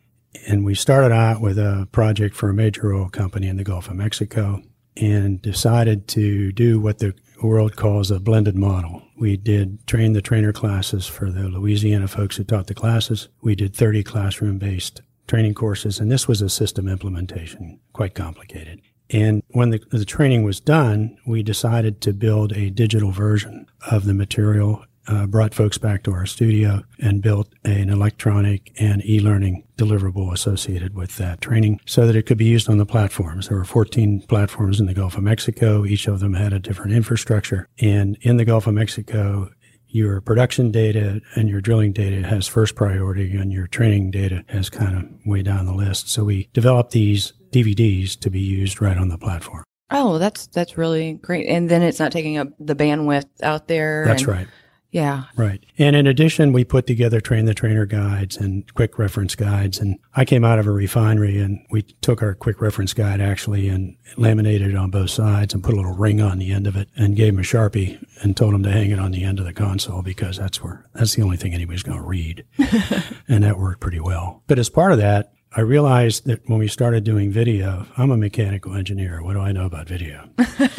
And 0.47 0.63
we 0.63 0.75
started 0.75 1.13
out 1.13 1.41
with 1.41 1.59
a 1.59 1.89
project 1.91 2.33
for 2.35 2.49
a 2.49 2.53
major 2.53 2.93
oil 2.93 3.09
company 3.09 3.49
in 3.49 3.57
the 3.57 3.65
Gulf 3.65 3.89
of 3.89 3.97
Mexico 3.97 4.61
and 4.95 5.41
decided 5.41 6.07
to 6.07 6.53
do 6.53 6.79
what 6.79 6.99
the 6.99 7.13
world 7.43 7.75
calls 7.75 8.11
a 8.11 8.21
blended 8.21 8.55
model. 8.55 9.03
We 9.17 9.35
did 9.35 9.85
train 9.87 10.13
the 10.13 10.21
trainer 10.21 10.53
classes 10.53 11.05
for 11.05 11.29
the 11.31 11.49
Louisiana 11.49 12.07
folks 12.07 12.37
who 12.37 12.45
taught 12.45 12.67
the 12.67 12.73
classes. 12.73 13.27
We 13.41 13.55
did 13.55 13.75
30 13.75 14.03
classroom 14.03 14.57
based 14.57 15.01
training 15.27 15.53
courses, 15.53 15.99
and 15.99 16.11
this 16.11 16.27
was 16.27 16.41
a 16.41 16.49
system 16.49 16.87
implementation, 16.87 17.79
quite 17.93 18.15
complicated. 18.15 18.81
And 19.09 19.43
when 19.49 19.69
the, 19.69 19.81
the 19.91 20.05
training 20.05 20.43
was 20.43 20.59
done, 20.59 21.17
we 21.25 21.43
decided 21.43 22.01
to 22.01 22.13
build 22.13 22.53
a 22.53 22.69
digital 22.69 23.11
version 23.11 23.65
of 23.89 24.05
the 24.05 24.13
material, 24.13 24.83
uh, 25.07 25.25
brought 25.25 25.53
folks 25.53 25.77
back 25.77 26.03
to 26.03 26.11
our 26.11 26.25
studio, 26.25 26.83
and 26.99 27.21
built 27.21 27.47
an 27.63 27.89
electronic 27.89 28.73
and 28.77 29.05
e 29.05 29.21
learning 29.21 29.63
deliverable 29.77 30.33
associated 30.33 30.93
with 30.93 31.15
that 31.17 31.39
training 31.39 31.79
so 31.85 32.05
that 32.05 32.15
it 32.15 32.25
could 32.25 32.37
be 32.37 32.45
used 32.45 32.69
on 32.69 32.77
the 32.77 32.85
platforms. 32.85 33.47
There 33.47 33.57
were 33.57 33.63
14 33.63 34.21
platforms 34.27 34.79
in 34.79 34.87
the 34.87 34.93
Gulf 34.93 35.15
of 35.15 35.23
Mexico. 35.23 35.85
Each 35.85 36.07
of 36.07 36.19
them 36.19 36.33
had 36.33 36.51
a 36.51 36.59
different 36.59 36.91
infrastructure. 36.91 37.69
And 37.79 38.17
in 38.21 38.37
the 38.37 38.45
Gulf 38.45 38.67
of 38.67 38.73
Mexico, 38.73 39.51
your 39.97 40.21
production 40.21 40.71
data 40.71 41.19
and 41.35 41.49
your 41.49 41.59
drilling 41.59 41.91
data 41.91 42.25
has 42.27 42.47
first 42.47 42.75
priority 42.75 43.35
and 43.35 43.51
your 43.51 43.67
training 43.67 44.11
data 44.11 44.43
has 44.47 44.69
kind 44.69 44.95
of 44.95 45.05
way 45.25 45.41
down 45.41 45.65
the 45.65 45.73
list. 45.73 46.09
So 46.09 46.23
we 46.23 46.49
developed 46.53 46.91
these 46.91 47.33
DVDs 47.51 48.17
to 48.19 48.29
be 48.29 48.39
used 48.39 48.79
right 48.79 48.97
on 48.97 49.09
the 49.09 49.17
platform. 49.17 49.63
Oh, 49.89 50.17
that's 50.19 50.47
that's 50.47 50.77
really 50.77 51.13
great. 51.13 51.47
And 51.47 51.69
then 51.69 51.81
it's 51.81 51.99
not 51.99 52.11
taking 52.11 52.37
up 52.37 52.49
the 52.59 52.75
bandwidth 52.75 53.25
out 53.41 53.67
there. 53.67 54.05
That's 54.05 54.23
and- 54.23 54.31
right. 54.31 54.47
Yeah. 54.91 55.23
Right. 55.35 55.63
And 55.77 55.95
in 55.95 56.07
addition, 56.07 56.53
we 56.53 56.63
put 56.63 56.87
together 56.87 57.19
train 57.19 57.45
the 57.45 57.53
trainer 57.53 57.85
guides 57.85 58.37
and 58.37 58.73
quick 58.73 58.97
reference 58.97 59.35
guides. 59.35 59.79
And 59.79 59.99
I 60.15 60.23
came 60.23 60.45
out 60.45 60.59
of 60.59 60.67
a 60.67 60.71
refinery 60.71 61.39
and 61.39 61.65
we 61.69 61.81
took 61.81 62.23
our 62.23 62.33
quick 62.33 62.61
reference 62.61 62.93
guide 62.93 63.19
actually 63.19 63.67
and 63.67 63.97
laminated 64.15 64.69
it 64.69 64.75
on 64.75 64.89
both 64.89 65.09
sides 65.09 65.53
and 65.53 65.63
put 65.63 65.73
a 65.73 65.77
little 65.77 65.95
ring 65.95 66.21
on 66.21 66.39
the 66.39 66.51
end 66.51 66.67
of 66.67 66.75
it 66.77 66.89
and 66.95 67.15
gave 67.15 67.33
him 67.33 67.39
a 67.39 67.43
Sharpie 67.43 68.03
and 68.21 68.37
told 68.37 68.53
him 68.53 68.63
to 68.63 68.71
hang 68.71 68.91
it 68.91 68.99
on 68.99 69.11
the 69.11 69.23
end 69.23 69.39
of 69.39 69.45
the 69.45 69.53
console 69.53 70.01
because 70.01 70.37
that's 70.37 70.63
where, 70.63 70.85
that's 70.93 71.15
the 71.15 71.21
only 71.21 71.37
thing 71.37 71.53
anybody's 71.53 71.83
going 71.83 71.97
to 71.99 72.03
read. 72.03 72.45
and 73.27 73.43
that 73.43 73.59
worked 73.59 73.81
pretty 73.81 73.99
well. 73.99 74.41
But 74.47 74.57
as 74.57 74.69
part 74.69 74.93
of 74.93 74.99
that, 74.99 75.33
I 75.55 75.61
realized 75.61 76.25
that 76.27 76.47
when 76.47 76.59
we 76.59 76.67
started 76.67 77.03
doing 77.03 77.31
video, 77.31 77.87
I'm 77.97 78.11
a 78.11 78.17
mechanical 78.17 78.75
engineer. 78.75 79.21
What 79.21 79.33
do 79.33 79.39
I 79.39 79.51
know 79.51 79.65
about 79.65 79.87
video? 79.87 80.29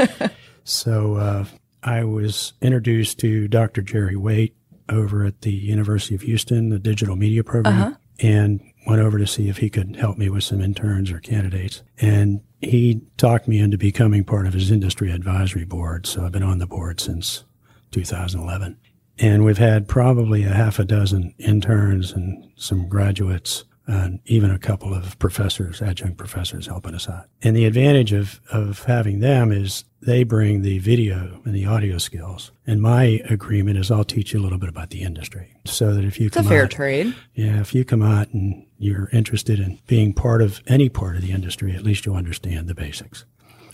so, 0.64 1.14
uh, 1.16 1.44
I 1.82 2.04
was 2.04 2.54
introduced 2.60 3.18
to 3.20 3.48
Dr. 3.48 3.82
Jerry 3.82 4.16
Waite 4.16 4.56
over 4.88 5.24
at 5.24 5.42
the 5.42 5.52
University 5.52 6.14
of 6.14 6.22
Houston, 6.22 6.70
the 6.70 6.78
digital 6.78 7.16
media 7.16 7.44
program, 7.44 7.80
uh-huh. 7.80 7.94
and 8.20 8.60
went 8.86 9.02
over 9.02 9.18
to 9.18 9.26
see 9.26 9.48
if 9.48 9.58
he 9.58 9.68
could 9.68 9.96
help 9.96 10.16
me 10.16 10.30
with 10.30 10.44
some 10.44 10.60
interns 10.60 11.10
or 11.10 11.20
candidates. 11.20 11.82
And 11.98 12.40
he 12.60 13.02
talked 13.16 13.46
me 13.46 13.58
into 13.58 13.76
becoming 13.76 14.24
part 14.24 14.46
of 14.46 14.54
his 14.54 14.70
industry 14.70 15.10
advisory 15.10 15.64
board. 15.64 16.06
So 16.06 16.24
I've 16.24 16.32
been 16.32 16.42
on 16.42 16.58
the 16.58 16.66
board 16.66 17.00
since 17.00 17.44
2011. 17.90 18.78
And 19.20 19.44
we've 19.44 19.58
had 19.58 19.88
probably 19.88 20.44
a 20.44 20.54
half 20.54 20.78
a 20.78 20.84
dozen 20.84 21.34
interns 21.38 22.12
and 22.12 22.50
some 22.56 22.88
graduates 22.88 23.64
and 23.88 24.20
even 24.26 24.50
a 24.50 24.58
couple 24.58 24.92
of 24.94 25.18
professors, 25.18 25.80
adjunct 25.80 26.18
professors 26.18 26.66
helping 26.66 26.94
us 26.94 27.08
out. 27.08 27.24
And 27.42 27.56
the 27.56 27.64
advantage 27.64 28.12
of, 28.12 28.38
of 28.52 28.84
having 28.84 29.20
them 29.20 29.50
is 29.50 29.84
they 30.02 30.24
bring 30.24 30.60
the 30.62 30.78
video 30.78 31.40
and 31.44 31.54
the 31.54 31.64
audio 31.64 31.96
skills. 31.96 32.52
And 32.66 32.82
my 32.82 33.20
agreement 33.30 33.78
is 33.78 33.90
I'll 33.90 34.04
teach 34.04 34.34
you 34.34 34.40
a 34.40 34.42
little 34.42 34.58
bit 34.58 34.68
about 34.68 34.90
the 34.90 35.02
industry 35.02 35.56
so 35.64 35.94
that 35.94 36.04
if 36.04 36.20
you 36.20 36.26
It's 36.26 36.36
a 36.36 36.40
come 36.40 36.48
fair 36.48 36.64
out, 36.64 36.70
trade. 36.70 37.14
yeah, 37.34 37.60
if 37.60 37.74
you 37.74 37.84
come 37.84 38.02
out 38.02 38.28
and 38.34 38.66
you're 38.78 39.08
interested 39.12 39.58
in 39.58 39.78
being 39.86 40.12
part 40.12 40.42
of 40.42 40.60
any 40.66 40.88
part 40.90 41.16
of 41.16 41.22
the 41.22 41.32
industry, 41.32 41.74
at 41.74 41.82
least 41.82 42.04
you'll 42.04 42.14
understand 42.14 42.68
the 42.68 42.74
basics. 42.74 43.24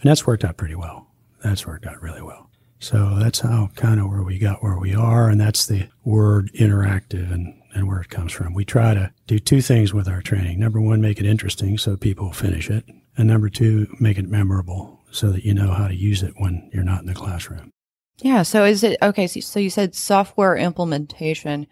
And 0.01 0.09
that's 0.11 0.27
worked 0.27 0.45
out 0.45 0.57
pretty 0.57 0.77
well. 0.77 1.09
That's 1.43 1.67
worked 1.67 1.87
out 1.87 2.01
really 2.01 2.23
well. 2.23 2.49
So 2.79 3.17
that's 3.19 3.41
how 3.41 3.71
kind 3.75 3.99
of 3.99 4.09
where 4.11 4.23
we 4.23 4.39
got 4.39 4.63
where 4.63 4.79
we 4.79 4.95
are. 4.95 5.29
And 5.29 5.41
that's 5.41 5.67
the 5.67 5.89
word 6.05 6.53
interactive 6.53 7.33
and, 7.33 7.61
and 7.75 7.89
where 7.89 8.01
it 8.01 8.09
comes 8.09 8.33
from. 8.33 8.55
We 8.55 8.65
try 8.65 8.95
to 8.95 9.13
do 9.27 9.39
two 9.39 9.61
things 9.61 9.93
with 9.93 10.09
our 10.09 10.23
training. 10.23 10.61
Number 10.61 10.81
one, 10.81 11.01
make 11.01 11.19
it 11.19 11.27
interesting 11.27 11.77
so 11.77 11.97
people 11.97 12.33
finish 12.33 12.71
it. 12.71 12.85
And 13.17 13.29
number 13.29 13.49
two, 13.49 13.89
make 14.01 14.19
it 14.19 14.29
memorable 14.29 15.01
so 15.11 15.31
that 15.31 15.45
you 15.45 15.55
know 15.55 15.73
how 15.73 15.89
to 15.89 15.95
use 15.95 16.23
it 16.23 16.35
when 16.37 16.71
you're 16.73 16.85
not 16.85 17.01
in 17.01 17.07
the 17.07 17.15
classroom. 17.15 17.71
Yeah. 18.19 18.43
So 18.43 18.65
is 18.65 18.83
it 18.83 18.97
okay? 19.03 19.27
So, 19.27 19.41
so 19.41 19.61
you 19.61 19.71
said 19.71 19.95
software 19.95 20.57
implementation. 20.57 21.67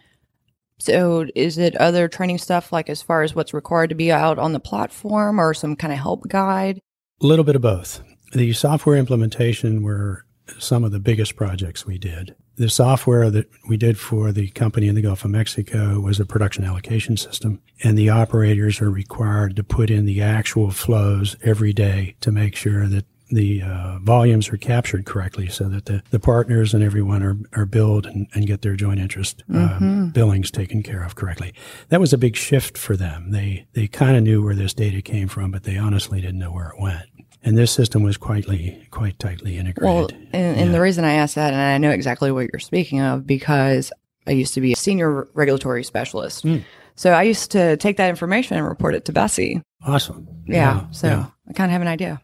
So 0.79 1.27
is 1.37 1.59
it 1.59 1.77
other 1.77 2.09
training 2.09 2.39
stuff 2.39 2.73
like 2.73 2.91
as 2.91 3.03
far 3.03 3.23
as 3.23 3.35
what's 3.35 3.55
required 3.55 3.91
to 3.91 3.95
be 3.95 4.11
out 4.11 4.39
on 4.39 4.53
the 4.53 4.61
platform 4.61 5.41
or 5.41 5.55
some 5.55 5.77
kind 5.77 5.93
of 5.93 6.01
help 6.01 6.29
guide? 6.29 6.81
A 7.21 7.27
little 7.27 7.45
bit 7.45 7.57
of 7.57 7.63
both. 7.63 8.03
The 8.33 8.53
software 8.53 8.97
implementation 8.97 9.83
were 9.83 10.25
some 10.59 10.83
of 10.83 10.91
the 10.91 10.99
biggest 10.99 11.37
projects 11.37 11.87
we 11.87 11.99
did. 11.99 12.35
The 12.57 12.69
software 12.69 13.31
that 13.31 13.49
we 13.69 13.77
did 13.77 13.99
for 13.99 14.31
the 14.31 14.49
company 14.51 14.87
in 14.87 14.95
the 14.95 15.03
Gulf 15.03 15.25
of 15.25 15.31
Mexico 15.31 16.01
was 16.01 16.21
a 16.21 16.27
production 16.27 16.65
allocation 16.65 17.17
system, 17.17 17.61
and 17.83 17.97
the 17.97 18.11
operators 18.11 18.81
are 18.81 18.91
required 18.91 19.57
to 19.57 19.65
put 19.65 19.91
in 19.91 20.05
the 20.05 20.21
actual 20.21 20.71
flows 20.71 21.37
every 21.43 21.73
day 21.73 22.15
to 22.21 22.31
make 22.31 22.55
sure 22.55 22.87
that 22.87 23.07
the 23.33 23.63
uh, 23.63 23.99
volumes 24.03 24.51
are 24.51 24.59
captured 24.59 25.07
correctly 25.07 25.49
so 25.49 25.65
that 25.69 25.87
the, 25.87 26.03
the 26.11 26.21
partners 26.21 26.75
and 26.75 26.85
everyone 26.85 27.23
are, 27.23 27.37
are 27.55 27.65
billed 27.65 28.07
and, 28.07 28.29
and 28.35 28.47
get 28.47 28.63
their 28.63 28.77
joint 28.77 29.01
interest 29.01 29.43
um, 29.53 30.11
billings 30.11 30.51
taken 30.51 30.83
care 30.83 31.03
of 31.03 31.15
correctly. 31.15 31.55
That 31.89 32.01
was 32.01 32.13
a 32.13 32.19
big 32.19 32.37
shift 32.37 32.77
for 32.77 32.97
them. 32.97 33.31
They, 33.31 33.67
they 33.73 33.89
kind 33.89 34.17
of 34.17 34.23
knew 34.23 34.45
where 34.45 34.55
this 34.55 34.75
data 34.75 35.01
came 35.01 35.29
from, 35.29 35.51
but 35.51 35.65
they 35.65 35.79
honestly 35.79 36.21
didn't 36.21 36.39
know 36.39 36.53
where 36.53 36.69
it 36.69 36.81
went. 36.81 37.07
And 37.45 37.59
this 37.59 37.73
system 37.73 38.03
was 38.03 38.17
quite, 38.17 38.47
quite 38.91 39.19
tightly 39.19 39.59
integrated. 39.59 39.83
Well, 39.83 40.09
and, 40.33 40.61
and 40.61 40.75
the 40.75 40.81
reason 40.81 41.05
I 41.05 41.15
asked 41.15 41.35
that, 41.35 41.53
and 41.53 41.61
I 41.61 41.79
know 41.79 41.91
exactly 41.91 42.31
what 42.31 42.49
you're 42.53 42.61
speaking 42.61 43.01
of, 43.01 43.27
because 43.27 43.93
I 44.27 44.31
used 44.33 44.55
to 44.55 44.61
be 44.61 44.73
a 44.73 44.77
senior 44.77 45.29
regulatory 45.35 45.83
specialist. 45.83 46.43
Hmm. 46.43 46.59
So 46.95 47.13
I 47.13 47.23
used 47.23 47.51
to 47.53 47.77
take 47.79 47.97
that 47.97 48.11
information 48.11 48.57
and 48.57 48.67
report 48.67 48.95
it 48.95 49.05
to 49.07 49.13
BSEE. 49.13 49.63
awesome. 49.85 50.29
Yeah. 50.47 50.91
so 50.91 51.09
yeah. 51.09 51.27
I 51.49 51.53
kind 51.53 51.71
of 51.71 51.73
have 51.73 51.83
an 51.83 51.89
idea. 51.89 52.21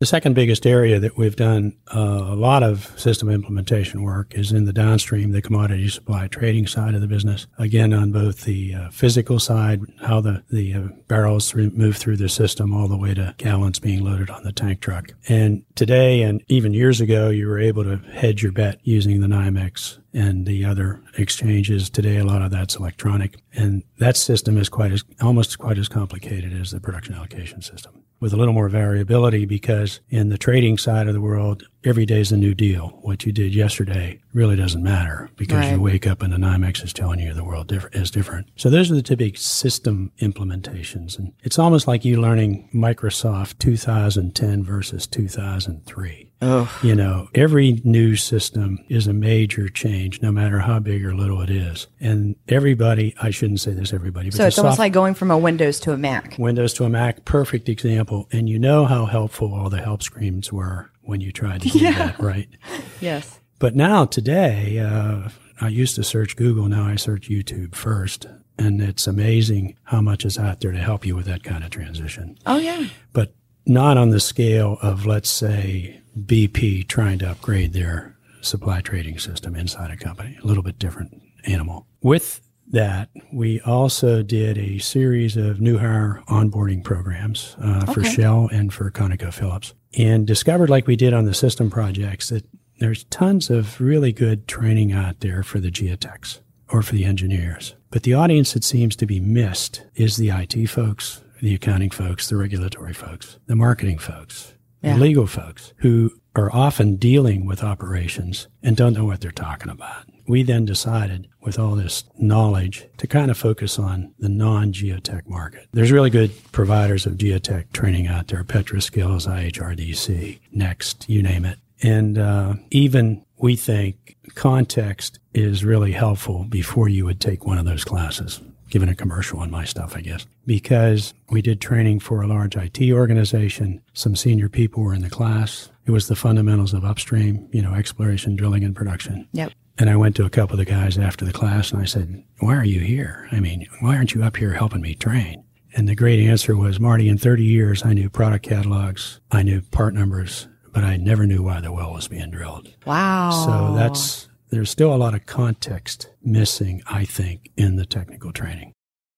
The 0.00 0.06
second 0.06 0.34
biggest 0.34 0.64
area 0.64 1.00
that 1.00 1.18
we've 1.18 1.34
done 1.34 1.76
uh, 1.92 2.26
a 2.28 2.36
lot 2.36 2.62
of 2.62 2.96
system 2.96 3.28
implementation 3.28 4.04
work 4.04 4.32
is 4.32 4.52
in 4.52 4.64
the 4.64 4.72
downstream, 4.72 5.32
the 5.32 5.42
commodity 5.42 5.88
supply 5.88 6.28
trading 6.28 6.68
side 6.68 6.94
of 6.94 7.00
the 7.00 7.08
business. 7.08 7.48
Again, 7.58 7.92
on 7.92 8.12
both 8.12 8.42
the 8.44 8.74
uh, 8.76 8.90
physical 8.90 9.40
side, 9.40 9.80
how 10.00 10.20
the, 10.20 10.44
the 10.52 10.72
uh, 10.72 10.82
barrels 11.08 11.52
move 11.52 11.96
through 11.96 12.16
the 12.16 12.28
system 12.28 12.72
all 12.72 12.86
the 12.86 12.96
way 12.96 13.12
to 13.12 13.34
gallons 13.38 13.80
being 13.80 14.04
loaded 14.04 14.30
on 14.30 14.44
the 14.44 14.52
tank 14.52 14.78
truck. 14.78 15.14
And 15.28 15.64
today, 15.74 16.22
and 16.22 16.44
even 16.46 16.72
years 16.72 17.00
ago, 17.00 17.30
you 17.30 17.48
were 17.48 17.58
able 17.58 17.82
to 17.82 17.96
hedge 17.96 18.40
your 18.40 18.52
bet 18.52 18.78
using 18.84 19.20
the 19.20 19.26
NYMEX 19.26 19.98
and 20.14 20.46
the 20.46 20.64
other 20.64 21.02
exchanges. 21.16 21.90
Today, 21.90 22.18
a 22.18 22.24
lot 22.24 22.42
of 22.42 22.52
that's 22.52 22.76
electronic. 22.76 23.40
And 23.52 23.82
that 23.98 24.16
system 24.16 24.58
is 24.58 24.68
quite 24.68 24.92
as, 24.92 25.02
almost 25.20 25.58
quite 25.58 25.76
as 25.76 25.88
complicated 25.88 26.52
as 26.52 26.70
the 26.70 26.78
production 26.78 27.14
allocation 27.14 27.62
system 27.62 28.04
with 28.20 28.32
a 28.32 28.36
little 28.36 28.54
more 28.54 28.68
variability 28.68 29.44
because 29.46 30.00
in 30.10 30.28
the 30.28 30.38
trading 30.38 30.76
side 30.78 31.06
of 31.06 31.14
the 31.14 31.20
world, 31.20 31.62
every 31.84 32.04
day 32.04 32.20
is 32.20 32.32
a 32.32 32.36
new 32.36 32.54
deal. 32.54 32.98
What 33.02 33.24
you 33.24 33.32
did 33.32 33.54
yesterday 33.54 34.20
really 34.32 34.56
doesn't 34.56 34.82
matter 34.82 35.30
because 35.36 35.58
Right. 35.58 35.72
you 35.72 35.80
wake 35.80 36.06
up 36.06 36.22
and 36.22 36.32
the 36.32 36.36
NYMEX 36.36 36.84
is 36.84 36.92
telling 36.92 37.20
you 37.20 37.32
the 37.32 37.44
world 37.44 37.68
differ- 37.68 37.90
is 37.92 38.10
different. 38.10 38.48
So 38.56 38.70
those 38.70 38.90
are 38.90 38.94
the 38.96 39.02
typical 39.02 39.38
system 39.38 40.10
implementations. 40.20 41.18
And 41.18 41.32
it's 41.42 41.58
almost 41.58 41.86
like 41.86 42.04
you 42.04 42.20
learning 42.20 42.68
Microsoft 42.74 43.58
2010 43.58 44.64
versus 44.64 45.06
2003. 45.06 46.27
Oh. 46.40 46.78
You 46.82 46.94
know, 46.94 47.28
every 47.34 47.80
new 47.84 48.14
system 48.16 48.78
is 48.88 49.06
a 49.06 49.12
major 49.12 49.68
change, 49.68 50.22
no 50.22 50.30
matter 50.30 50.60
how 50.60 50.78
big 50.78 51.04
or 51.04 51.14
little 51.14 51.40
it 51.40 51.50
is. 51.50 51.88
And 52.00 52.36
everybody, 52.48 53.14
I 53.20 53.30
shouldn't 53.30 53.60
say 53.60 53.72
this 53.72 53.92
everybody, 53.92 54.30
but 54.30 54.36
So 54.36 54.46
it's 54.46 54.58
almost 54.58 54.78
like 54.78 54.92
going 54.92 55.14
from 55.14 55.30
a 55.30 55.38
Windows 55.38 55.80
to 55.80 55.92
a 55.92 55.96
Mac. 55.96 56.36
Windows 56.38 56.72
to 56.74 56.84
a 56.84 56.88
Mac, 56.88 57.24
perfect 57.24 57.68
example. 57.68 58.28
And 58.30 58.48
you 58.48 58.58
know 58.58 58.84
how 58.86 59.06
helpful 59.06 59.52
all 59.52 59.68
the 59.68 59.82
help 59.82 60.02
screens 60.02 60.52
were 60.52 60.90
when 61.02 61.20
you 61.20 61.32
tried 61.32 61.62
to 61.62 61.68
do 61.70 61.80
that, 61.80 62.18
right? 62.18 62.48
Yes. 63.00 63.38
But 63.60 63.76
now, 63.76 64.04
today, 64.06 64.80
uh, 64.80 65.28
I 65.60 65.68
used 65.68 65.94
to 65.96 66.04
search 66.04 66.34
Google. 66.36 66.68
Now 66.68 66.86
I 66.86 66.96
search 66.96 67.28
YouTube 67.28 67.74
first. 67.76 68.26
And 68.58 68.82
it's 68.82 69.06
amazing 69.06 69.76
how 69.84 70.00
much 70.00 70.24
is 70.24 70.36
out 70.36 70.60
there 70.60 70.72
to 70.72 70.78
help 70.78 71.06
you 71.06 71.14
with 71.14 71.26
that 71.26 71.44
kind 71.44 71.62
of 71.62 71.70
transition. 71.70 72.36
Oh, 72.44 72.56
yeah. 72.58 72.86
But 73.12 73.34
not 73.68 73.96
on 73.96 74.10
the 74.10 74.20
scale 74.20 74.78
of, 74.82 75.06
let's 75.06 75.30
say, 75.30 76.00
BP 76.18 76.88
trying 76.88 77.18
to 77.20 77.30
upgrade 77.30 77.72
their 77.72 78.16
supply 78.40 78.80
trading 78.80 79.18
system 79.18 79.54
inside 79.54 79.90
a 79.90 79.96
company. 79.96 80.38
A 80.42 80.46
little 80.46 80.62
bit 80.62 80.78
different 80.78 81.22
animal. 81.44 81.86
With 82.02 82.40
that, 82.70 83.08
we 83.32 83.60
also 83.62 84.22
did 84.22 84.58
a 84.58 84.78
series 84.78 85.36
of 85.36 85.60
new 85.60 85.78
hire 85.78 86.22
onboarding 86.28 86.84
programs 86.84 87.56
uh, 87.62 87.86
for 87.92 88.04
Shell 88.04 88.48
and 88.52 88.72
for 88.72 88.90
ConocoPhillips, 88.90 89.72
and 89.96 90.26
discovered, 90.26 90.70
like 90.70 90.86
we 90.86 90.96
did 90.96 91.14
on 91.14 91.24
the 91.24 91.34
system 91.34 91.70
projects, 91.70 92.28
that 92.28 92.44
there's 92.78 93.04
tons 93.04 93.50
of 93.50 93.80
really 93.80 94.12
good 94.12 94.46
training 94.46 94.92
out 94.92 95.20
there 95.20 95.42
for 95.42 95.60
the 95.60 95.70
geotechs 95.70 96.40
or 96.70 96.82
for 96.82 96.94
the 96.94 97.04
engineers. 97.04 97.74
But 97.90 98.02
the 98.02 98.14
audience 98.14 98.52
that 98.52 98.64
seems 98.64 98.94
to 98.96 99.06
be 99.06 99.20
missed 99.20 99.82
is 99.94 100.16
the 100.16 100.30
IT 100.30 100.66
folks, 100.68 101.22
the 101.40 101.54
accounting 101.54 101.90
folks, 101.90 102.28
the 102.28 102.36
regulatory 102.36 102.92
folks, 102.94 103.38
the 103.46 103.56
marketing 103.56 103.98
folks, 103.98 104.54
Yeah. 104.82 104.94
the 104.94 105.00
legal 105.00 105.26
folks 105.26 105.72
who 105.78 106.12
are 106.36 106.52
often 106.54 106.96
dealing 106.96 107.46
with 107.46 107.62
operations 107.64 108.46
and 108.62 108.76
don't 108.76 108.92
know 108.92 109.04
what 109.04 109.20
they're 109.20 109.30
talking 109.32 109.70
about. 109.70 110.04
We 110.28 110.42
then 110.42 110.64
decided, 110.66 111.26
with 111.40 111.58
all 111.58 111.74
this 111.74 112.04
knowledge, 112.18 112.86
to 112.98 113.06
kind 113.06 113.30
of 113.30 113.38
focus 113.38 113.78
on 113.78 114.12
the 114.18 114.28
non 114.28 114.72
geotech 114.72 115.26
market. 115.26 115.66
There's 115.72 115.90
really 115.90 116.10
good 116.10 116.30
providers 116.52 117.06
of 117.06 117.14
geotech 117.14 117.72
training 117.72 118.06
out 118.08 118.28
there 118.28 118.44
Petroskills, 118.44 119.26
IHRDC, 119.26 120.38
Next, 120.52 121.08
you 121.08 121.22
name 121.22 121.44
it. 121.44 121.58
And 121.82 122.18
uh, 122.18 122.54
even 122.70 123.24
we 123.38 123.56
think 123.56 124.16
context 124.34 125.18
is 125.32 125.64
really 125.64 125.92
helpful 125.92 126.44
before 126.48 126.88
you 126.88 127.04
would 127.04 127.20
take 127.20 127.46
one 127.46 127.58
of 127.58 127.64
those 127.64 127.84
classes. 127.84 128.40
Given 128.68 128.88
a 128.88 128.94
commercial 128.94 129.40
on 129.40 129.50
my 129.50 129.64
stuff, 129.64 129.96
I 129.96 130.00
guess, 130.02 130.26
because 130.46 131.14
we 131.30 131.40
did 131.40 131.60
training 131.60 132.00
for 132.00 132.20
a 132.20 132.26
large 132.26 132.56
IT 132.56 132.92
organization. 132.92 133.82
Some 133.94 134.14
senior 134.14 134.48
people 134.48 134.82
were 134.82 134.94
in 134.94 135.02
the 135.02 135.10
class. 135.10 135.70
It 135.86 135.90
was 135.90 136.08
the 136.08 136.16
fundamentals 136.16 136.74
of 136.74 136.84
upstream, 136.84 137.48
you 137.50 137.62
know, 137.62 137.74
exploration, 137.74 138.36
drilling, 138.36 138.64
and 138.64 138.76
production. 138.76 139.26
Yep. 139.32 139.52
And 139.78 139.88
I 139.88 139.96
went 139.96 140.16
to 140.16 140.26
a 140.26 140.30
couple 140.30 140.54
of 140.54 140.58
the 140.58 140.70
guys 140.70 140.98
after 140.98 141.24
the 141.24 141.32
class 141.32 141.72
and 141.72 141.80
I 141.80 141.84
said, 141.84 142.22
Why 142.40 142.56
are 142.56 142.64
you 142.64 142.80
here? 142.80 143.28
I 143.32 143.40
mean, 143.40 143.66
why 143.80 143.96
aren't 143.96 144.12
you 144.12 144.22
up 144.22 144.36
here 144.36 144.52
helping 144.52 144.80
me 144.80 144.94
train? 144.94 145.44
And 145.74 145.88
the 145.88 145.94
great 145.94 146.20
answer 146.20 146.56
was, 146.56 146.80
Marty, 146.80 147.08
in 147.08 147.18
30 147.18 147.44
years, 147.44 147.84
I 147.84 147.92
knew 147.92 148.10
product 148.10 148.44
catalogs, 148.44 149.20
I 149.30 149.42
knew 149.42 149.62
part 149.62 149.94
numbers, 149.94 150.48
but 150.72 150.82
I 150.82 150.96
never 150.96 151.26
knew 151.26 151.42
why 151.42 151.60
the 151.60 151.72
well 151.72 151.92
was 151.92 152.08
being 152.08 152.30
drilled. 152.30 152.74
Wow. 152.86 153.30
So 153.30 153.76
that's, 153.76 154.28
there's 154.50 154.70
still 154.70 154.94
a 154.94 154.96
lot 154.96 155.14
of 155.14 155.26
context 155.26 156.08
missing, 156.22 156.82
I 156.88 157.04
think, 157.04 157.50
in 157.56 157.76
the 157.76 157.86
technical 157.86 158.32
training. 158.32 158.72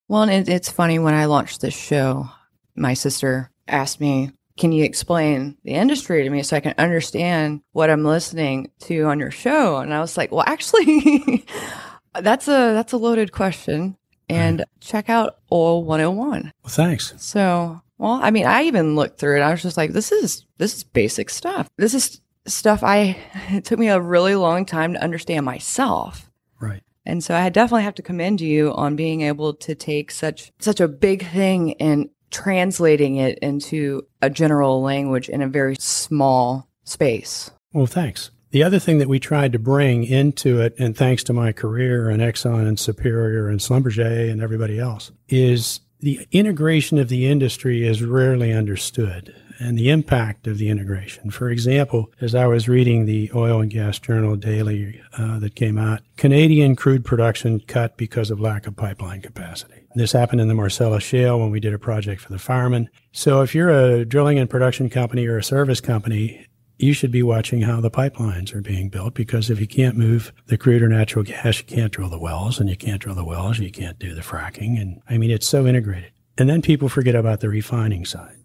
Well, 0.08 0.22
and 0.22 0.30
it, 0.30 0.49
it's 0.49 0.70
funny 0.70 0.99
when 0.99 1.14
I 1.14 1.26
launched 1.26 1.60
this 1.60 1.76
show, 1.76 2.28
my 2.75 2.94
sister 2.94 3.50
asked 3.68 4.00
me, 4.00 4.32
"Can 4.56 4.72
you 4.72 4.84
explain 4.84 5.56
the 5.64 5.75
industry 5.75 6.25
to 6.25 6.30
me 6.30 6.42
so 6.42 6.56
I 6.56 6.60
can 6.60 6.75
understand 6.78 7.60
what 7.72 7.90
I'm 7.90 8.04
listening 8.04 8.70
to 8.80 9.04
on 9.04 9.20
your 9.20 9.30
show?" 9.30 9.76
And 9.76 9.94
I 9.94 10.00
was 10.00 10.16
like, 10.16 10.32
"Well, 10.32 10.44
actually, 10.46 11.44
that's 12.20 12.49
a 12.49 12.75
that's 12.75 12.92
a 12.92 12.99
loaded 12.99 13.32
question." 13.32 13.96
And 14.28 14.64
check 14.80 15.08
out 15.10 15.38
Oil 15.52 15.84
101. 15.84 16.52
Well, 16.62 16.70
thanks. 16.70 17.14
So, 17.18 17.80
well, 17.99 18.20
I 18.22 18.30
mean, 18.30 18.46
I 18.46 18.62
even 18.62 18.94
looked 18.94 19.18
through 19.18 19.38
it. 19.38 19.42
I 19.42 19.50
was 19.50 19.62
just 19.62 19.76
like, 19.76 19.92
"This 19.92 20.10
is 20.12 20.44
this 20.58 20.75
is 20.75 20.84
basic 20.84 21.30
stuff. 21.30 21.68
This 21.76 21.94
is 21.94 22.20
stuff 22.50 22.83
I 22.83 23.16
it 23.50 23.64
took 23.64 23.78
me 23.78 23.88
a 23.88 24.00
really 24.00 24.35
long 24.35 24.64
time 24.64 24.95
to 24.95 25.02
understand 25.02 25.45
myself." 25.45 26.30
Right. 26.61 26.83
And 27.07 27.25
so 27.25 27.35
I 27.35 27.49
definitely 27.49 27.85
have 27.85 27.95
to 27.97 28.02
commend 28.02 28.40
you 28.40 28.73
on 28.75 28.95
being 28.95 29.23
able 29.23 29.54
to 29.54 29.75
take 29.75 30.11
such 30.11 30.52
such 30.59 30.80
a 30.80 30.88
big 30.88 31.26
thing 31.26 31.75
and 31.75 32.11
translating 32.30 33.16
it 33.16 33.38
into 33.40 34.07
a 34.23 34.30
general 34.30 34.83
language 34.83 35.28
in 35.28 35.42
a 35.42 35.49
very 35.49 35.76
small 35.78 36.69
space. 36.85 37.50
Well, 37.73 37.87
thanks. 37.87 38.30
The 38.50 38.64
other 38.64 38.80
thing 38.80 38.99
that 38.99 39.09
we 39.09 39.21
tried 39.21 39.52
to 39.52 39.61
bring 39.61 40.04
into 40.04 40.61
it, 40.61 40.75
and 40.78 40.97
thanks 40.97 41.23
to 41.25 41.33
my 41.33 41.52
career 41.52 42.11
and 42.11 42.21
Exxon 42.21 42.66
and 42.66 42.78
Superior 42.78 43.49
and 43.49 43.61
Schlumberger 43.61 44.30
and 44.30 44.42
everybody 44.42 44.78
else, 44.78 45.12
is 45.28 45.80
the 46.00 46.26
integration 46.33 46.99
of 46.99 47.09
the 47.09 47.26
industry 47.26 47.87
is 47.87 48.02
rarely 48.02 48.52
understood 48.52 49.35
and 49.59 49.76
the 49.76 49.90
impact 49.90 50.47
of 50.47 50.57
the 50.57 50.71
integration. 50.71 51.30
For 51.30 51.50
example, 51.50 52.11
as 52.21 52.35
I 52.35 52.47
was 52.47 52.69
reading 52.69 53.04
the 53.04 53.30
Oil 53.35 53.61
and 53.61 53.71
Gas 53.71 53.99
Journal 53.99 54.35
daily 54.37 55.02
uh, 55.19 55.38
that 55.38 55.54
came 55.54 55.76
out, 55.76 56.00
Canadian 56.16 56.75
crude 56.76 57.04
production 57.04 57.61
cut 57.61 57.99
because 57.99 58.30
of 58.30 58.40
lack 58.40 58.66
of 58.66 58.75
pipeline 58.75 59.21
capacity. 59.21 59.75
This 59.95 60.12
happened 60.12 60.40
in 60.40 60.49
the 60.49 60.54
Marcellus 60.54 61.04
Shale 61.04 61.38
when 61.38 61.50
we 61.50 61.61
did 61.61 61.75
a 61.75 61.78
project 61.78 62.23
for 62.23 62.33
the 62.33 62.38
firemen. 62.38 62.88
So 63.12 63.42
if 63.42 63.54
you're 63.54 63.71
a 63.71 64.04
drilling 64.07 64.38
and 64.38 64.49
production 64.49 64.88
company 64.88 65.26
or 65.26 65.37
a 65.37 65.45
service 65.45 65.80
company, 65.80 66.47
you 66.82 66.92
should 66.92 67.10
be 67.10 67.22
watching 67.22 67.62
how 67.62 67.80
the 67.80 67.90
pipelines 67.90 68.54
are 68.54 68.60
being 68.60 68.88
built 68.88 69.14
because 69.14 69.50
if 69.50 69.60
you 69.60 69.66
can't 69.66 69.96
move 69.96 70.32
the 70.46 70.58
crude 70.58 70.82
or 70.82 70.88
natural 70.88 71.25
gas, 71.25 71.58
you 71.58 71.64
can't 71.64 71.92
drill 71.92 72.08
the 72.08 72.18
wells, 72.18 72.58
and 72.58 72.68
you 72.68 72.76
can't 72.76 73.00
drill 73.00 73.14
the 73.14 73.25
wells, 73.25 73.58
you 73.58 73.70
can't 73.70 73.99
do 73.99 74.14
the 74.14 74.20
fracking. 74.20 74.80
And 74.80 75.02
I 75.08 75.18
mean, 75.18 75.30
it's 75.30 75.46
so 75.46 75.66
integrated. 75.66 76.12
And 76.38 76.49
then 76.49 76.62
people 76.62 76.88
forget 76.88 77.14
about 77.14 77.40
the 77.40 77.49
refining 77.49 78.04
side 78.04 78.37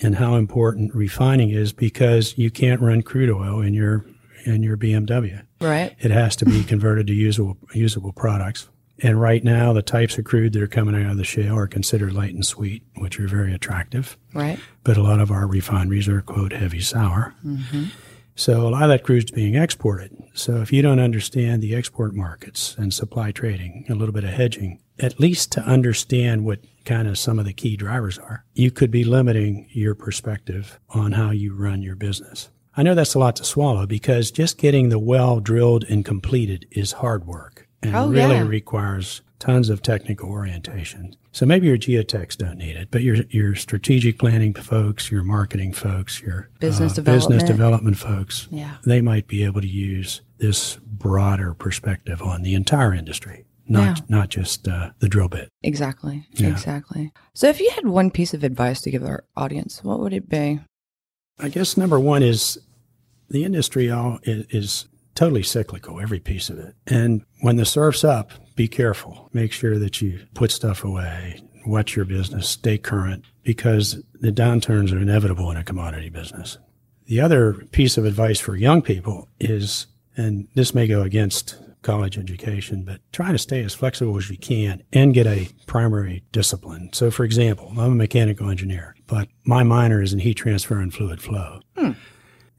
and 0.00 0.16
how 0.16 0.36
important 0.36 0.94
refining 0.94 1.50
is 1.50 1.72
because 1.72 2.36
you 2.38 2.50
can't 2.50 2.80
run 2.80 3.02
crude 3.02 3.30
oil 3.30 3.60
in 3.60 3.74
your 3.74 4.04
in 4.46 4.62
your 4.62 4.76
BMW. 4.76 5.42
Right. 5.60 5.94
It 5.98 6.10
has 6.10 6.36
to 6.36 6.44
be 6.46 6.64
converted 6.64 7.06
to 7.08 7.12
usable 7.12 7.58
usable 7.74 8.12
products. 8.12 8.68
And 9.02 9.20
right 9.20 9.42
now, 9.42 9.72
the 9.72 9.82
types 9.82 10.18
of 10.18 10.24
crude 10.24 10.52
that 10.52 10.62
are 10.62 10.68
coming 10.68 10.94
out 10.94 11.12
of 11.12 11.16
the 11.16 11.24
shale 11.24 11.56
are 11.56 11.66
considered 11.66 12.12
light 12.12 12.34
and 12.34 12.44
sweet, 12.44 12.82
which 12.96 13.18
are 13.18 13.28
very 13.28 13.54
attractive. 13.54 14.18
Right. 14.34 14.58
But 14.84 14.96
a 14.96 15.02
lot 15.02 15.20
of 15.20 15.30
our 15.30 15.46
refineries 15.46 16.08
are, 16.08 16.20
quote, 16.20 16.52
heavy 16.52 16.80
sour. 16.80 17.34
Mm-hmm. 17.44 17.84
So 18.34 18.66
a 18.66 18.70
lot 18.70 18.84
of 18.84 18.88
that 18.88 19.04
crude 19.04 19.24
is 19.24 19.30
being 19.30 19.54
exported. 19.54 20.16
So 20.34 20.62
if 20.62 20.72
you 20.72 20.82
don't 20.82 21.00
understand 21.00 21.62
the 21.62 21.74
export 21.74 22.14
markets 22.14 22.74
and 22.78 22.92
supply 22.92 23.32
trading, 23.32 23.84
a 23.88 23.94
little 23.94 24.14
bit 24.14 24.24
of 24.24 24.30
hedging, 24.30 24.80
at 24.98 25.20
least 25.20 25.52
to 25.52 25.60
understand 25.62 26.44
what 26.44 26.60
kind 26.84 27.08
of 27.08 27.18
some 27.18 27.38
of 27.38 27.44
the 27.44 27.52
key 27.52 27.76
drivers 27.76 28.18
are, 28.18 28.44
you 28.54 28.70
could 28.70 28.90
be 28.90 29.04
limiting 29.04 29.66
your 29.70 29.94
perspective 29.94 30.78
on 30.90 31.12
how 31.12 31.30
you 31.30 31.54
run 31.54 31.82
your 31.82 31.96
business. 31.96 32.48
I 32.76 32.82
know 32.82 32.94
that's 32.94 33.14
a 33.14 33.18
lot 33.18 33.36
to 33.36 33.44
swallow 33.44 33.86
because 33.86 34.30
just 34.30 34.56
getting 34.56 34.88
the 34.88 34.98
well 34.98 35.40
drilled 35.40 35.84
and 35.84 36.04
completed 36.04 36.66
is 36.70 36.92
hard 36.92 37.26
work 37.26 37.59
and 37.82 37.96
Oh, 37.96 38.08
really 38.10 38.34
yeah. 38.36 38.46
requires 38.46 39.22
tons 39.38 39.70
of 39.70 39.80
technical 39.80 40.28
orientation. 40.28 41.16
So 41.32 41.46
maybe 41.46 41.66
your 41.66 41.78
geotechs 41.78 42.36
don't 42.36 42.58
need 42.58 42.76
it, 42.76 42.88
but 42.90 43.02
your 43.02 43.16
your 43.30 43.54
strategic 43.54 44.18
planning 44.18 44.52
folks, 44.52 45.10
your 45.10 45.22
marketing 45.22 45.72
folks, 45.72 46.20
your 46.20 46.50
uh, 46.56 46.58
development. 46.60 46.60
business 46.60 46.92
development. 46.94 47.46
development 47.46 47.96
folks, 47.98 48.48
Yeah. 48.50 48.76
they 48.84 49.00
might 49.00 49.26
be 49.28 49.44
able 49.44 49.60
to 49.62 49.68
use 49.68 50.20
this 50.38 50.76
broader 50.84 51.54
perspective 51.54 52.20
on 52.20 52.42
the 52.42 52.54
entire 52.54 52.92
industry, 52.92 53.44
not 53.68 53.98
Yeah. 53.98 54.04
not 54.08 54.28
just 54.28 54.66
uh, 54.68 54.90
the 54.98 55.08
drill 55.08 55.28
bit. 55.28 55.48
Exactly. 55.62 56.26
Yeah. 56.34 56.48
Exactly. 56.48 57.12
So 57.34 57.48
if 57.48 57.60
you 57.60 57.70
had 57.70 57.86
one 57.86 58.10
piece 58.10 58.34
of 58.34 58.42
advice 58.44 58.80
to 58.82 58.90
give 58.90 59.04
our 59.04 59.24
audience, 59.36 59.82
what 59.84 60.00
would 60.00 60.12
it 60.12 60.28
be? 60.28 60.60
I 61.38 61.48
guess 61.48 61.76
number 61.78 61.98
one 61.98 62.22
is 62.22 62.58
the 63.30 63.44
industry 63.44 63.90
all 63.90 64.18
is, 64.24 64.44
is 64.50 64.88
totally 65.20 65.42
cyclical, 65.42 66.00
every 66.00 66.18
piece 66.18 66.48
of 66.48 66.58
it. 66.58 66.74
And 66.86 67.26
when 67.42 67.56
the 67.56 67.66
surf's 67.66 68.04
up, 68.04 68.32
be 68.56 68.66
careful. 68.66 69.28
Make 69.34 69.52
sure 69.52 69.78
that 69.78 70.00
you 70.00 70.20
put 70.32 70.50
stuff 70.50 70.82
away, 70.82 71.42
watch 71.66 71.94
your 71.94 72.06
business, 72.06 72.48
stay 72.48 72.78
current, 72.78 73.26
because 73.42 74.02
the 74.14 74.32
downturns 74.32 74.94
are 74.94 74.98
inevitable 74.98 75.50
in 75.50 75.58
a 75.58 75.62
commodity 75.62 76.08
business. 76.08 76.56
The 77.04 77.20
other 77.20 77.52
piece 77.52 77.98
of 77.98 78.06
advice 78.06 78.40
for 78.40 78.56
young 78.56 78.80
people 78.80 79.28
is, 79.38 79.88
and 80.16 80.48
this 80.54 80.74
may 80.74 80.86
go 80.86 81.02
against 81.02 81.54
college 81.82 82.16
education, 82.16 82.82
but 82.82 83.02
try 83.12 83.30
to 83.30 83.36
stay 83.36 83.62
as 83.62 83.74
flexible 83.74 84.16
as 84.16 84.30
you 84.30 84.38
can 84.38 84.82
and 84.90 85.12
get 85.12 85.26
a 85.26 85.50
primary 85.66 86.24
discipline. 86.32 86.88
So, 86.94 87.10
for 87.10 87.24
example, 87.24 87.68
I'm 87.72 87.92
a 87.92 87.94
mechanical 87.94 88.48
engineer, 88.48 88.96
but 89.06 89.28
my 89.44 89.64
minor 89.64 90.00
is 90.00 90.14
in 90.14 90.20
heat 90.20 90.38
transfer 90.38 90.80
and 90.80 90.94
fluid 90.94 91.20
flow. 91.20 91.60
Hmm. 91.76 91.92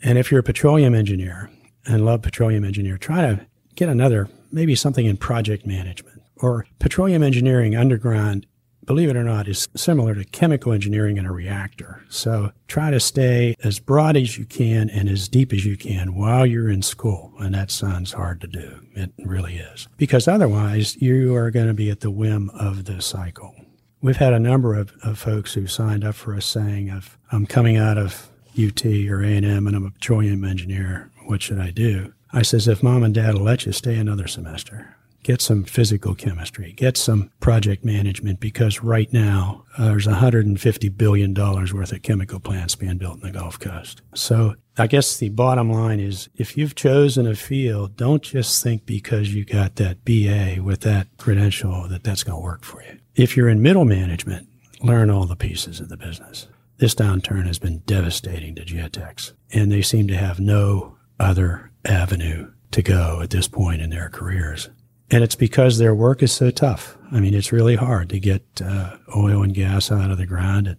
And 0.03 0.19
if 0.19 0.29
you're 0.29 0.41
a 0.41 0.43
petroleum 0.43 0.93
engineer 0.93 1.49
and 1.85 2.05
love 2.05 2.21
petroleum 2.21 2.63
engineer, 2.63 2.97
try 2.97 3.21
to 3.21 3.45
get 3.75 3.89
another, 3.89 4.29
maybe 4.51 4.75
something 4.75 5.05
in 5.05 5.17
project 5.17 5.65
management 5.65 6.21
or 6.37 6.65
petroleum 6.79 7.23
engineering 7.23 7.75
underground. 7.75 8.45
Believe 8.83 9.09
it 9.09 9.15
or 9.15 9.23
not, 9.23 9.47
is 9.47 9.67
similar 9.75 10.15
to 10.15 10.25
chemical 10.25 10.73
engineering 10.73 11.17
in 11.17 11.25
a 11.25 11.31
reactor. 11.31 12.03
So 12.09 12.51
try 12.67 12.89
to 12.89 12.99
stay 12.99 13.55
as 13.63 13.79
broad 13.79 14.17
as 14.17 14.39
you 14.39 14.45
can 14.45 14.89
and 14.89 15.07
as 15.07 15.29
deep 15.29 15.53
as 15.53 15.65
you 15.65 15.77
can 15.77 16.15
while 16.15 16.47
you're 16.47 16.69
in 16.69 16.81
school. 16.81 17.31
And 17.39 17.53
that 17.53 17.69
sounds 17.69 18.13
hard 18.13 18.41
to 18.41 18.47
do. 18.47 18.79
It 18.95 19.11
really 19.19 19.57
is. 19.57 19.87
Because 19.97 20.27
otherwise, 20.27 20.99
you 20.99 21.35
are 21.35 21.51
going 21.51 21.67
to 21.67 21.75
be 21.75 21.91
at 21.91 21.99
the 21.99 22.09
whim 22.09 22.49
of 22.55 22.85
the 22.85 23.01
cycle. 23.01 23.53
We've 24.01 24.17
had 24.17 24.33
a 24.33 24.39
number 24.39 24.73
of, 24.73 24.91
of 25.03 25.19
folks 25.19 25.53
who 25.53 25.67
signed 25.67 26.03
up 26.03 26.15
for 26.15 26.35
us 26.35 26.47
saying, 26.47 26.87
"If 26.87 27.19
I'm 27.31 27.45
coming 27.45 27.77
out 27.77 27.99
of 27.99 28.31
UT 28.57 28.83
or 28.83 29.23
A&M 29.23 29.67
and 29.67 29.75
I'm 29.75 29.85
a 29.85 29.91
petroleum 29.91 30.43
engineer, 30.43 31.10
what 31.25 31.41
should 31.41 31.59
I 31.59 31.71
do?" 31.71 32.13
I 32.33 32.41
says, 32.41 32.67
"If 32.67 32.83
mom 32.83 33.03
and 33.03 33.13
dad 33.13 33.35
will 33.35 33.43
let 33.43 33.65
you 33.65 33.71
stay 33.71 33.95
another 33.97 34.27
semester, 34.27 34.95
get 35.23 35.41
some 35.41 35.63
physical 35.63 36.15
chemistry, 36.15 36.73
get 36.73 36.97
some 36.97 37.29
project 37.39 37.85
management, 37.85 38.39
because 38.39 38.83
right 38.83 39.11
now 39.13 39.65
uh, 39.77 39.85
there's 39.85 40.07
150 40.07 40.89
billion 40.89 41.33
dollars 41.33 41.73
worth 41.73 41.91
of 41.91 42.01
chemical 42.01 42.39
plants 42.39 42.75
being 42.75 42.97
built 42.97 43.15
in 43.15 43.21
the 43.21 43.31
Gulf 43.31 43.59
Coast. 43.59 44.01
So." 44.13 44.55
I 44.77 44.87
guess 44.87 45.17
the 45.17 45.29
bottom 45.29 45.69
line 45.69 45.99
is 45.99 46.29
if 46.37 46.57
you've 46.57 46.75
chosen 46.75 47.27
a 47.27 47.35
field, 47.35 47.97
don't 47.97 48.23
just 48.23 48.63
think 48.63 48.85
because 48.85 49.33
you 49.33 49.43
got 49.43 49.75
that 49.75 50.05
BA 50.05 50.63
with 50.63 50.79
that 50.81 51.07
credential 51.17 51.87
that 51.89 52.03
that's 52.03 52.23
going 52.23 52.39
to 52.39 52.43
work 52.43 52.63
for 52.63 52.81
you. 52.81 52.97
If 53.13 53.35
you're 53.35 53.49
in 53.49 53.61
middle 53.61 53.83
management, 53.83 54.47
learn 54.81 55.09
all 55.09 55.25
the 55.25 55.35
pieces 55.35 55.79
of 55.81 55.89
the 55.89 55.97
business. 55.97 56.47
This 56.77 56.95
downturn 56.95 57.45
has 57.45 57.59
been 57.59 57.79
devastating 57.85 58.55
to 58.55 58.65
geotechs, 58.65 59.33
and 59.51 59.71
they 59.71 59.81
seem 59.81 60.07
to 60.07 60.17
have 60.17 60.39
no 60.39 60.97
other 61.21 61.71
avenue 61.85 62.51
to 62.71 62.81
go 62.81 63.19
at 63.21 63.29
this 63.29 63.47
point 63.47 63.81
in 63.81 63.89
their 63.89 64.09
careers. 64.09 64.69
And 65.09 65.23
it's 65.23 65.35
because 65.35 65.77
their 65.77 65.93
work 65.93 66.23
is 66.23 66.31
so 66.31 66.51
tough. 66.51 66.97
I 67.11 67.19
mean, 67.19 67.33
it's 67.33 67.51
really 67.51 67.75
hard 67.75 68.09
to 68.09 68.19
get 68.19 68.43
uh, 68.63 68.97
oil 69.15 69.43
and 69.43 69.53
gas 69.53 69.91
out 69.91 70.09
of 70.09 70.17
the 70.17 70.25
ground 70.25 70.67
at 70.67 70.77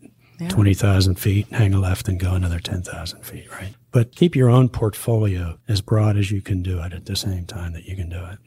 20,000 0.49 1.17
feet, 1.17 1.47
hang 1.49 1.75
a 1.75 1.79
left 1.79 2.09
and 2.09 2.19
go 2.19 2.33
another 2.33 2.59
10,000 2.59 3.23
feet, 3.23 3.51
right? 3.53 3.75
But 3.91 4.17
keep 4.17 4.35
your 4.35 4.49
own 4.49 4.69
portfolio 4.69 5.59
as 5.69 5.81
broad 5.81 6.17
as 6.17 6.31
you 6.31 6.41
can 6.41 6.63
do 6.63 6.81
it 6.83 6.93
at 6.93 7.07
the 7.07 7.15
same 7.15 7.47
time 7.47 7.75
that 7.75 7.85
you 7.85 7.95
can 7.95 8.09
do 8.09 8.25
it. 8.25 8.39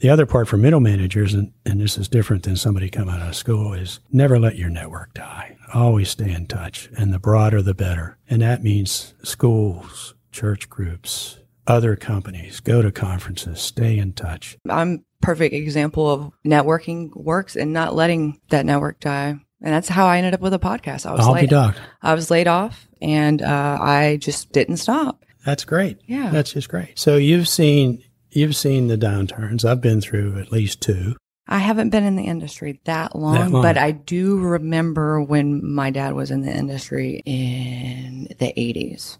The 0.00 0.10
other 0.10 0.26
part 0.26 0.46
for 0.48 0.56
middle 0.56 0.80
managers, 0.80 1.34
and, 1.34 1.52
and 1.66 1.80
this 1.80 1.98
is 1.98 2.08
different 2.08 2.44
than 2.44 2.56
somebody 2.56 2.88
coming 2.88 3.14
out 3.14 3.28
of 3.28 3.34
school, 3.34 3.72
is 3.74 4.00
never 4.12 4.38
let 4.38 4.56
your 4.56 4.70
network 4.70 5.12
die. 5.14 5.56
Always 5.74 6.08
stay 6.08 6.30
in 6.30 6.46
touch, 6.46 6.88
and 6.96 7.12
the 7.12 7.18
broader 7.18 7.62
the 7.62 7.74
better. 7.74 8.16
And 8.30 8.40
that 8.40 8.62
means 8.62 9.14
schools, 9.22 10.14
church 10.38 10.68
groups, 10.70 11.38
other 11.66 11.96
companies, 11.96 12.60
go 12.60 12.80
to 12.80 12.92
conferences, 12.92 13.60
stay 13.60 13.98
in 13.98 14.12
touch. 14.12 14.56
I'm 14.70 15.04
perfect 15.20 15.52
example 15.52 16.08
of 16.08 16.32
networking 16.46 17.10
works 17.16 17.56
and 17.56 17.72
not 17.72 17.96
letting 17.96 18.40
that 18.50 18.64
network 18.64 19.00
die. 19.00 19.30
And 19.60 19.74
that's 19.74 19.88
how 19.88 20.06
I 20.06 20.18
ended 20.18 20.34
up 20.34 20.40
with 20.40 20.54
a 20.54 20.58
podcast. 20.60 21.06
I 21.06 21.12
was 21.12 21.26
I'll 21.26 21.32
laid. 21.32 21.52
I 21.52 22.14
was 22.14 22.30
laid 22.30 22.46
off 22.46 22.86
and 23.02 23.42
uh, 23.42 23.78
I 23.80 24.18
just 24.20 24.52
didn't 24.52 24.76
stop. 24.76 25.24
That's 25.44 25.64
great. 25.64 25.98
Yeah. 26.06 26.30
That's 26.30 26.52
just 26.52 26.68
great. 26.68 26.96
So 26.96 27.16
you've 27.16 27.48
seen 27.48 28.04
you've 28.30 28.54
seen 28.54 28.86
the 28.86 28.96
downturns. 28.96 29.64
I've 29.64 29.80
been 29.80 30.00
through 30.00 30.38
at 30.38 30.52
least 30.52 30.80
two. 30.80 31.16
I 31.48 31.58
haven't 31.58 31.90
been 31.90 32.04
in 32.04 32.14
the 32.14 32.24
industry 32.26 32.78
that 32.84 33.16
long, 33.16 33.34
That 33.34 33.50
long. 33.50 33.62
but 33.62 33.76
I 33.76 33.90
do 33.90 34.38
remember 34.38 35.20
when 35.20 35.66
my 35.68 35.90
dad 35.90 36.12
was 36.14 36.30
in 36.30 36.42
the 36.42 36.52
industry 36.52 37.22
in 37.24 38.28
the 38.38 38.52
80s. 38.56 39.18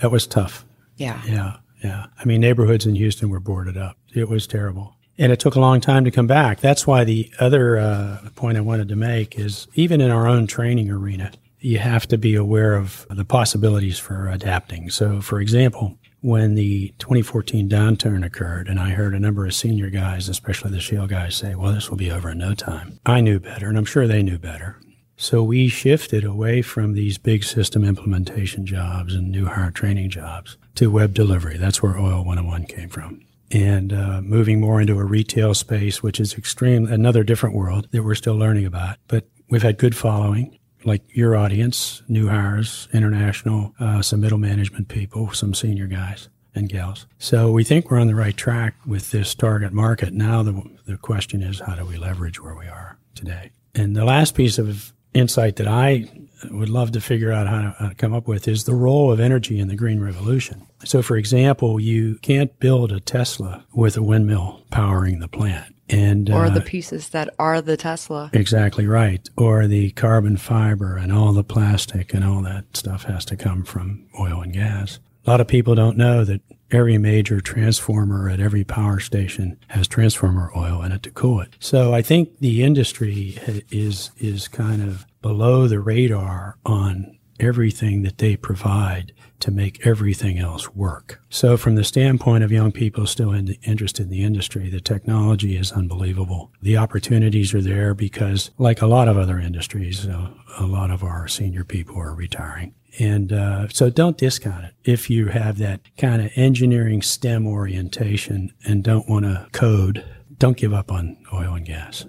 That 0.00 0.10
was 0.10 0.26
tough. 0.26 0.64
Yeah. 0.96 1.20
Yeah, 1.26 1.56
yeah. 1.82 2.06
I 2.18 2.24
mean, 2.24 2.40
neighborhoods 2.40 2.86
in 2.86 2.94
Houston 2.94 3.30
were 3.30 3.40
boarded 3.40 3.76
up. 3.76 3.96
It 4.14 4.28
was 4.28 4.46
terrible. 4.46 4.96
And 5.18 5.32
it 5.32 5.40
took 5.40 5.54
a 5.54 5.60
long 5.60 5.80
time 5.80 6.04
to 6.04 6.10
come 6.10 6.26
back. 6.26 6.60
That's 6.60 6.86
why 6.86 7.04
the 7.04 7.30
other 7.38 7.78
uh, 7.78 8.18
point 8.34 8.56
I 8.56 8.62
wanted 8.62 8.88
to 8.88 8.96
make 8.96 9.38
is 9.38 9.68
even 9.74 10.00
in 10.00 10.10
our 10.10 10.26
own 10.26 10.46
training 10.46 10.90
arena, 10.90 11.32
you 11.58 11.78
have 11.78 12.06
to 12.08 12.16
be 12.16 12.34
aware 12.34 12.74
of 12.74 13.06
the 13.10 13.24
possibilities 13.24 13.98
for 13.98 14.28
adapting. 14.28 14.88
So, 14.88 15.20
for 15.20 15.40
example, 15.40 15.98
when 16.22 16.54
the 16.54 16.94
2014 16.98 17.68
downturn 17.68 18.24
occurred, 18.24 18.68
and 18.68 18.80
I 18.80 18.90
heard 18.90 19.14
a 19.14 19.20
number 19.20 19.46
of 19.46 19.54
senior 19.54 19.90
guys, 19.90 20.28
especially 20.28 20.70
the 20.70 20.80
shale 20.80 21.06
guys, 21.06 21.36
say, 21.36 21.54
well, 21.54 21.72
this 21.72 21.90
will 21.90 21.98
be 21.98 22.10
over 22.10 22.30
in 22.30 22.38
no 22.38 22.54
time. 22.54 22.98
I 23.04 23.20
knew 23.20 23.38
better, 23.40 23.68
and 23.68 23.76
I'm 23.76 23.84
sure 23.84 24.06
they 24.06 24.22
knew 24.22 24.38
better. 24.38 24.78
So 25.20 25.42
we 25.42 25.68
shifted 25.68 26.24
away 26.24 26.62
from 26.62 26.94
these 26.94 27.18
big 27.18 27.44
system 27.44 27.84
implementation 27.84 28.64
jobs 28.64 29.14
and 29.14 29.30
new 29.30 29.44
hire 29.44 29.70
training 29.70 30.08
jobs 30.08 30.56
to 30.76 30.90
web 30.90 31.12
delivery. 31.12 31.58
That's 31.58 31.82
where 31.82 31.98
Oil 31.98 32.24
101 32.24 32.64
came 32.64 32.88
from. 32.88 33.20
And 33.50 33.92
uh, 33.92 34.22
moving 34.22 34.60
more 34.60 34.80
into 34.80 34.98
a 34.98 35.04
retail 35.04 35.52
space, 35.52 36.02
which 36.02 36.20
is 36.20 36.38
extreme, 36.38 36.86
another 36.86 37.22
different 37.22 37.54
world 37.54 37.86
that 37.90 38.02
we're 38.02 38.14
still 38.14 38.34
learning 38.34 38.64
about. 38.64 38.96
But 39.08 39.26
we've 39.50 39.62
had 39.62 39.76
good 39.76 39.94
following, 39.94 40.58
like 40.84 41.02
your 41.14 41.36
audience, 41.36 42.02
new 42.08 42.28
hires, 42.28 42.88
international, 42.94 43.74
uh, 43.78 44.00
some 44.00 44.22
middle 44.22 44.38
management 44.38 44.88
people, 44.88 45.34
some 45.34 45.52
senior 45.52 45.86
guys 45.86 46.30
and 46.54 46.66
gals. 46.66 47.06
So 47.18 47.52
we 47.52 47.62
think 47.62 47.90
we're 47.90 48.00
on 48.00 48.06
the 48.06 48.14
right 48.14 48.38
track 48.38 48.74
with 48.86 49.10
this 49.10 49.34
target 49.34 49.74
market. 49.74 50.14
Now 50.14 50.42
the, 50.42 50.62
the 50.86 50.96
question 50.96 51.42
is, 51.42 51.60
how 51.60 51.74
do 51.74 51.84
we 51.84 51.98
leverage 51.98 52.42
where 52.42 52.54
we 52.54 52.68
are 52.68 52.96
today? 53.14 53.50
And 53.74 53.94
the 53.94 54.06
last 54.06 54.34
piece 54.34 54.58
of 54.58 54.94
insight 55.14 55.56
that 55.56 55.68
I 55.68 56.08
would 56.50 56.68
love 56.68 56.92
to 56.92 57.00
figure 57.00 57.32
out 57.32 57.46
how 57.46 57.60
to, 57.60 57.76
how 57.78 57.88
to 57.88 57.94
come 57.94 58.14
up 58.14 58.26
with 58.26 58.48
is 58.48 58.64
the 58.64 58.74
role 58.74 59.12
of 59.12 59.20
energy 59.20 59.58
in 59.58 59.68
the 59.68 59.76
green 59.76 60.00
revolution. 60.00 60.66
So, 60.84 61.02
for 61.02 61.16
example, 61.16 61.78
you 61.78 62.16
can't 62.22 62.58
build 62.58 62.92
a 62.92 63.00
Tesla 63.00 63.64
with 63.74 63.96
a 63.96 64.02
windmill 64.02 64.64
powering 64.70 65.20
the 65.20 65.28
plant. 65.28 65.74
And, 65.88 66.30
Or 66.30 66.46
uh, 66.46 66.50
the 66.50 66.60
pieces 66.60 67.08
that 67.10 67.34
are 67.38 67.60
the 67.60 67.76
Tesla. 67.76 68.30
Exactly 68.32 68.86
right. 68.86 69.28
Or 69.36 69.66
the 69.66 69.90
carbon 69.90 70.36
fiber 70.36 70.96
and 70.96 71.12
all 71.12 71.32
the 71.32 71.44
plastic 71.44 72.14
and 72.14 72.24
all 72.24 72.42
that 72.42 72.76
stuff 72.76 73.04
has 73.04 73.24
to 73.26 73.36
come 73.36 73.64
from 73.64 74.06
oil 74.18 74.40
and 74.40 74.52
gas. 74.52 75.00
A 75.26 75.30
lot 75.30 75.40
of 75.40 75.48
people 75.48 75.74
don't 75.74 75.96
know 75.96 76.24
that 76.24 76.40
every 76.70 76.98
major 76.98 77.40
transformer 77.40 78.28
at 78.28 78.40
every 78.40 78.64
power 78.64 79.00
station 79.00 79.58
has 79.68 79.88
transformer 79.88 80.50
oil 80.56 80.82
in 80.82 80.92
it 80.92 81.02
to 81.02 81.10
cool 81.10 81.40
it. 81.40 81.56
So 81.58 81.92
I 81.94 82.02
think 82.02 82.38
the 82.40 82.62
industry 82.62 83.38
is 83.70 84.10
is 84.18 84.48
kind 84.48 84.82
of 84.82 85.06
below 85.22 85.66
the 85.66 85.80
radar 85.80 86.56
on 86.64 87.18
everything 87.38 88.02
that 88.02 88.18
they 88.18 88.36
provide 88.36 89.12
to 89.40 89.50
make 89.50 89.86
everything 89.86 90.38
else 90.38 90.74
work. 90.74 91.20
So, 91.28 91.56
from 91.56 91.74
the 91.74 91.84
standpoint 91.84 92.44
of 92.44 92.52
young 92.52 92.72
people 92.72 93.06
still 93.06 93.32
in, 93.32 93.56
interested 93.62 94.04
in 94.04 94.10
the 94.10 94.24
industry, 94.24 94.68
the 94.68 94.80
technology 94.80 95.56
is 95.56 95.72
unbelievable. 95.72 96.52
The 96.62 96.76
opportunities 96.76 97.54
are 97.54 97.62
there 97.62 97.94
because, 97.94 98.50
like 98.58 98.82
a 98.82 98.86
lot 98.86 99.08
of 99.08 99.16
other 99.16 99.38
industries, 99.38 100.04
a 100.04 100.66
lot 100.66 100.90
of 100.90 101.02
our 101.02 101.28
senior 101.28 101.64
people 101.64 101.98
are 101.98 102.14
retiring. 102.14 102.74
And 102.98 103.32
uh, 103.32 103.68
so 103.68 103.88
don't 103.88 104.18
discount 104.18 104.64
it. 104.64 104.74
If 104.84 105.08
you 105.10 105.28
have 105.28 105.58
that 105.58 105.80
kind 105.96 106.22
of 106.22 106.32
engineering 106.34 107.02
STEM 107.02 107.46
orientation 107.46 108.52
and 108.64 108.82
don't 108.82 109.08
want 109.08 109.24
to 109.26 109.46
code, 109.52 110.04
don't 110.38 110.56
give 110.56 110.72
up 110.72 110.90
on 110.90 111.16
oil 111.32 111.54
and 111.54 111.64
gas. 111.66 112.06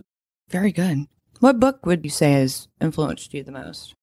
Very 0.50 0.72
good. 0.72 1.08
What 1.40 1.60
book 1.60 1.86
would 1.86 2.04
you 2.04 2.10
say 2.10 2.34
has 2.34 2.68
influenced 2.80 3.34
you 3.34 3.44
the 3.44 3.52
most? 3.52 3.96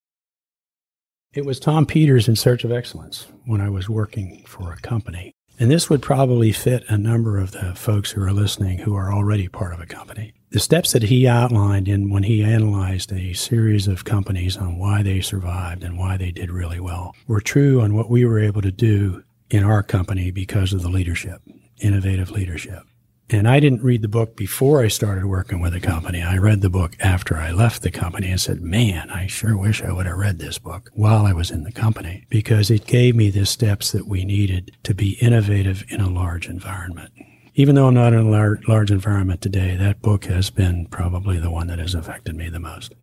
It 1.34 1.44
was 1.44 1.60
Tom 1.60 1.84
Peters 1.84 2.26
in 2.26 2.36
Search 2.36 2.64
of 2.64 2.72
Excellence 2.72 3.26
when 3.44 3.60
I 3.60 3.68
was 3.68 3.86
working 3.86 4.44
for 4.46 4.72
a 4.72 4.78
company. 4.78 5.34
And 5.58 5.70
this 5.70 5.90
would 5.90 6.00
probably 6.00 6.52
fit 6.52 6.84
a 6.88 6.96
number 6.96 7.36
of 7.36 7.50
the 7.50 7.74
folks 7.74 8.10
who 8.10 8.22
are 8.22 8.32
listening 8.32 8.78
who 8.78 8.94
are 8.94 9.12
already 9.12 9.46
part 9.46 9.74
of 9.74 9.80
a 9.80 9.86
company. 9.86 10.32
The 10.52 10.58
steps 10.58 10.92
that 10.92 11.02
he 11.02 11.28
outlined 11.28 11.86
in 11.86 12.08
when 12.08 12.22
he 12.22 12.42
analyzed 12.42 13.12
a 13.12 13.34
series 13.34 13.86
of 13.86 14.06
companies 14.06 14.56
on 14.56 14.78
why 14.78 15.02
they 15.02 15.20
survived 15.20 15.84
and 15.84 15.98
why 15.98 16.16
they 16.16 16.30
did 16.30 16.50
really 16.50 16.80
well 16.80 17.14
were 17.26 17.42
true 17.42 17.82
on 17.82 17.94
what 17.94 18.08
we 18.08 18.24
were 18.24 18.38
able 18.38 18.62
to 18.62 18.72
do 18.72 19.22
in 19.50 19.64
our 19.64 19.82
company 19.82 20.30
because 20.30 20.72
of 20.72 20.80
the 20.80 20.88
leadership, 20.88 21.42
innovative 21.82 22.30
leadership. 22.30 22.84
And 23.30 23.46
I 23.46 23.60
didn't 23.60 23.82
read 23.82 24.00
the 24.00 24.08
book 24.08 24.36
before 24.36 24.82
I 24.82 24.88
started 24.88 25.26
working 25.26 25.60
with 25.60 25.74
the 25.74 25.80
company. 25.80 26.22
I 26.22 26.38
read 26.38 26.62
the 26.62 26.70
book 26.70 26.96
after 26.98 27.36
I 27.36 27.50
left 27.50 27.82
the 27.82 27.90
company 27.90 28.30
and 28.30 28.40
said, 28.40 28.62
man, 28.62 29.10
I 29.10 29.26
sure 29.26 29.54
wish 29.54 29.82
I 29.82 29.92
would 29.92 30.06
have 30.06 30.16
read 30.16 30.38
this 30.38 30.58
book 30.58 30.90
while 30.94 31.26
I 31.26 31.34
was 31.34 31.50
in 31.50 31.62
the 31.62 31.72
company 31.72 32.24
because 32.30 32.70
it 32.70 32.86
gave 32.86 33.14
me 33.14 33.28
the 33.28 33.44
steps 33.44 33.92
that 33.92 34.06
we 34.06 34.24
needed 34.24 34.78
to 34.84 34.94
be 34.94 35.18
innovative 35.20 35.84
in 35.88 36.00
a 36.00 36.08
large 36.08 36.48
environment. 36.48 37.12
Even 37.54 37.74
though 37.74 37.88
I'm 37.88 37.94
not 37.94 38.14
in 38.14 38.20
a 38.20 38.30
large, 38.30 38.66
large 38.66 38.90
environment 38.90 39.42
today, 39.42 39.76
that 39.76 40.00
book 40.00 40.24
has 40.24 40.48
been 40.48 40.86
probably 40.86 41.38
the 41.38 41.50
one 41.50 41.66
that 41.66 41.80
has 41.80 41.94
affected 41.94 42.34
me 42.34 42.48
the 42.48 42.60
most. 42.60 42.94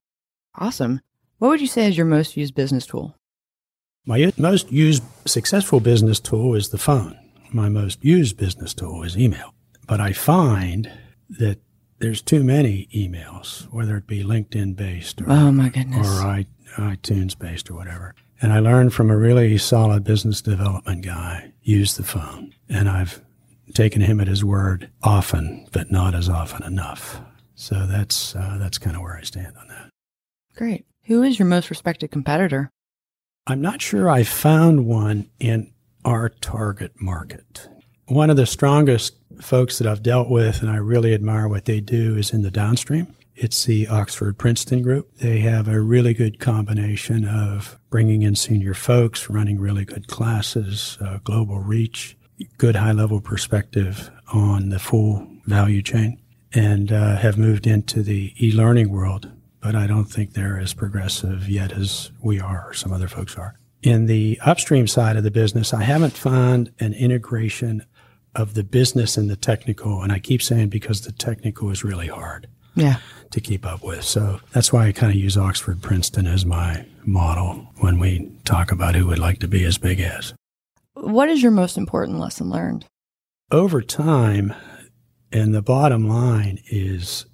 Awesome. 0.55 1.01
What 1.37 1.49
would 1.49 1.61
you 1.61 1.67
say 1.67 1.87
is 1.87 1.97
your 1.97 2.05
most 2.07 2.35
used 2.35 2.55
business 2.55 2.87
tool? 2.87 3.15
My 4.07 4.31
most 4.37 4.71
used 4.71 5.03
successful 5.25 5.79
business 5.79 6.19
tool 6.19 6.55
is 6.55 6.69
the 6.69 6.77
phone. 6.77 7.19
My 7.51 7.69
most 7.69 8.03
used 8.03 8.37
business 8.37 8.73
tool 8.73 9.03
is 9.03 9.17
email. 9.17 9.54
But 9.87 10.01
I 10.01 10.13
find 10.13 10.91
that 11.29 11.59
there's 11.99 12.21
too 12.21 12.43
many 12.43 12.87
emails, 12.93 13.71
whether 13.71 13.97
it 13.97 14.07
be 14.07 14.23
LinkedIn 14.23 14.75
based 14.75 15.21
or, 15.21 15.25
oh 15.29 15.51
my 15.51 15.69
goodness. 15.69 16.07
or 16.07 16.45
iTunes 16.77 17.37
based 17.37 17.69
or 17.69 17.75
whatever. 17.75 18.13
And 18.41 18.51
I 18.51 18.59
learned 18.59 18.93
from 18.93 19.09
a 19.09 19.17
really 19.17 19.57
solid 19.57 20.03
business 20.03 20.41
development 20.41 21.05
guy, 21.05 21.53
use 21.61 21.95
the 21.95 22.03
phone. 22.03 22.53
And 22.67 22.89
I've 22.89 23.21
taken 23.73 24.01
him 24.01 24.19
at 24.19 24.27
his 24.27 24.43
word 24.43 24.89
often, 25.01 25.67
but 25.71 25.89
not 25.91 26.13
as 26.13 26.29
often 26.29 26.63
enough. 26.63 27.21
So 27.55 27.85
that's, 27.87 28.35
uh, 28.35 28.57
that's 28.59 28.77
kind 28.77 28.95
of 28.95 29.01
where 29.01 29.15
I 29.15 29.21
stand 29.21 29.55
on 29.57 29.67
that. 29.69 29.89
Great. 30.55 30.85
Who 31.05 31.23
is 31.23 31.39
your 31.39 31.47
most 31.47 31.69
respected 31.69 32.11
competitor? 32.11 32.69
I'm 33.47 33.61
not 33.61 33.81
sure 33.81 34.09
I 34.09 34.23
found 34.23 34.85
one 34.85 35.29
in 35.39 35.71
our 36.03 36.29
target 36.29 36.99
market. 36.99 37.69
One 38.07 38.29
of 38.29 38.37
the 38.37 38.45
strongest 38.45 39.15
folks 39.41 39.79
that 39.79 39.87
I've 39.87 40.03
dealt 40.03 40.29
with 40.29 40.61
and 40.61 40.69
I 40.69 40.75
really 40.75 41.15
admire 41.15 41.47
what 41.47 41.65
they 41.65 41.79
do 41.79 42.15
is 42.15 42.31
in 42.31 42.43
the 42.43 42.51
downstream. 42.51 43.15
It's 43.35 43.65
the 43.65 43.87
Oxford 43.87 44.37
Princeton 44.37 44.83
group. 44.83 45.11
They 45.17 45.39
have 45.39 45.67
a 45.67 45.81
really 45.81 46.13
good 46.13 46.39
combination 46.39 47.27
of 47.27 47.79
bringing 47.89 48.21
in 48.21 48.35
senior 48.35 48.75
folks, 48.75 49.27
running 49.27 49.59
really 49.59 49.85
good 49.85 50.07
classes, 50.07 50.99
uh, 51.01 51.17
global 51.23 51.59
reach, 51.59 52.15
good 52.59 52.75
high 52.75 52.91
level 52.91 53.19
perspective 53.21 54.11
on 54.31 54.69
the 54.69 54.79
full 54.79 55.27
value 55.45 55.81
chain, 55.81 56.21
and 56.53 56.91
uh, 56.91 57.17
have 57.17 57.39
moved 57.39 57.65
into 57.65 58.03
the 58.03 58.33
e 58.39 58.51
learning 58.51 58.91
world. 58.91 59.31
But 59.61 59.75
I 59.75 59.87
don't 59.87 60.05
think 60.05 60.33
they're 60.33 60.59
as 60.59 60.75
progressive 60.75 61.49
yet 61.49 61.71
as 61.71 62.11
we 62.21 62.39
are 62.39 62.65
or 62.67 62.73
some 62.75 62.93
other 62.93 63.07
folks 63.07 63.35
are. 63.35 63.57
In 63.81 64.05
the 64.05 64.39
upstream 64.45 64.87
side 64.87 65.17
of 65.17 65.23
the 65.23 65.31
business, 65.31 65.73
I 65.73 65.83
haven't 65.83 66.13
found 66.13 66.71
an 66.79 66.93
integration 66.93 67.83
of 68.35 68.53
the 68.53 68.63
business 68.63 69.17
and 69.17 69.29
the 69.29 69.35
technical. 69.35 70.01
And 70.01 70.11
I 70.11 70.19
keep 70.19 70.41
saying 70.41 70.69
because 70.69 71.01
the 71.01 71.11
technical 71.11 71.69
is 71.71 71.83
really 71.83 72.07
hard. 72.07 72.47
Yeah. 72.75 72.97
To 73.31 73.39
keep 73.39 73.65
up 73.65 73.83
with. 73.83 74.03
So 74.03 74.39
that's 74.51 74.71
why 74.71 74.87
I 74.87 74.91
kind 74.91 75.11
of 75.11 75.17
use 75.17 75.37
Oxford 75.37 75.81
Princeton 75.81 76.27
as 76.27 76.45
my 76.45 76.85
model 77.05 77.67
when 77.79 77.99
we 77.99 78.31
talk 78.43 78.71
about 78.71 78.95
who 78.95 79.07
would 79.07 79.19
like 79.19 79.39
to 79.39 79.47
be 79.47 79.63
as 79.63 79.77
big 79.77 79.99
as. 79.99 80.33
What 80.93 81.29
is 81.29 81.41
your 81.41 81.51
most 81.51 81.77
important 81.77 82.19
lesson 82.19 82.49
learned? 82.49 82.85
Over 83.51 83.81
time, 83.81 84.53
and 85.31 85.53
the 85.53 85.61
bottom 85.61 86.07
line 86.07 86.59
is 86.69 87.25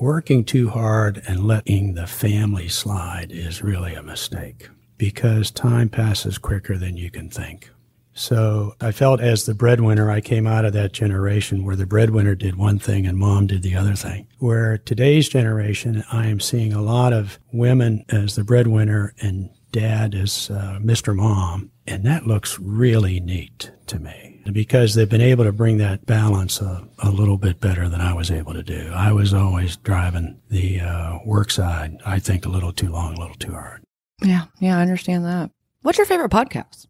working 0.00 0.44
too 0.44 0.70
hard 0.70 1.22
and 1.26 1.46
letting 1.46 1.94
the 1.94 2.06
family 2.06 2.68
slide 2.68 3.30
is 3.30 3.62
really 3.62 3.94
a 3.94 4.02
mistake 4.02 4.68
because 4.96 5.50
time 5.50 5.88
passes 5.88 6.38
quicker 6.38 6.76
than 6.76 6.96
you 6.96 7.10
can 7.10 7.28
think. 7.28 7.70
So 8.14 8.74
I 8.80 8.92
felt 8.92 9.20
as 9.20 9.46
the 9.46 9.54
breadwinner, 9.54 10.10
I 10.10 10.20
came 10.20 10.46
out 10.46 10.64
of 10.64 10.72
that 10.74 10.92
generation 10.92 11.64
where 11.64 11.76
the 11.76 11.86
breadwinner 11.86 12.34
did 12.34 12.56
one 12.56 12.78
thing 12.78 13.06
and 13.06 13.18
mom 13.18 13.46
did 13.46 13.62
the 13.62 13.74
other 13.74 13.94
thing. 13.94 14.28
Where 14.38 14.78
today's 14.78 15.28
generation, 15.28 16.04
I 16.12 16.26
am 16.26 16.40
seeing 16.40 16.72
a 16.72 16.82
lot 16.82 17.12
of 17.12 17.38
women 17.52 18.04
as 18.10 18.36
the 18.36 18.44
breadwinner 18.44 19.14
and 19.20 19.50
dad 19.70 20.14
as 20.14 20.50
uh, 20.50 20.78
Mr. 20.82 21.16
Mom. 21.16 21.70
And 21.86 22.04
that 22.04 22.26
looks 22.26 22.58
really 22.58 23.18
neat 23.18 23.72
to 23.86 23.98
me 23.98 24.42
because 24.52 24.94
they've 24.94 25.08
been 25.08 25.20
able 25.20 25.44
to 25.44 25.52
bring 25.52 25.78
that 25.78 26.04
balance 26.06 26.60
a, 26.60 26.86
a 26.98 27.10
little 27.10 27.38
bit 27.38 27.60
better 27.60 27.88
than 27.88 28.00
I 28.00 28.12
was 28.12 28.30
able 28.30 28.52
to 28.52 28.62
do. 28.62 28.90
I 28.94 29.12
was 29.12 29.32
always 29.32 29.76
driving 29.76 30.40
the 30.50 30.80
uh, 30.80 31.18
work 31.24 31.50
side, 31.50 31.98
I 32.04 32.18
think, 32.18 32.44
a 32.44 32.50
little 32.50 32.72
too 32.72 32.90
long, 32.90 33.14
a 33.14 33.20
little 33.20 33.36
too 33.36 33.52
hard. 33.52 33.82
Yeah, 34.20 34.44
yeah, 34.60 34.78
I 34.78 34.82
understand 34.82 35.24
that. 35.24 35.50
What's 35.82 35.98
your 35.98 36.06
favorite 36.06 36.30
podcast? 36.30 36.86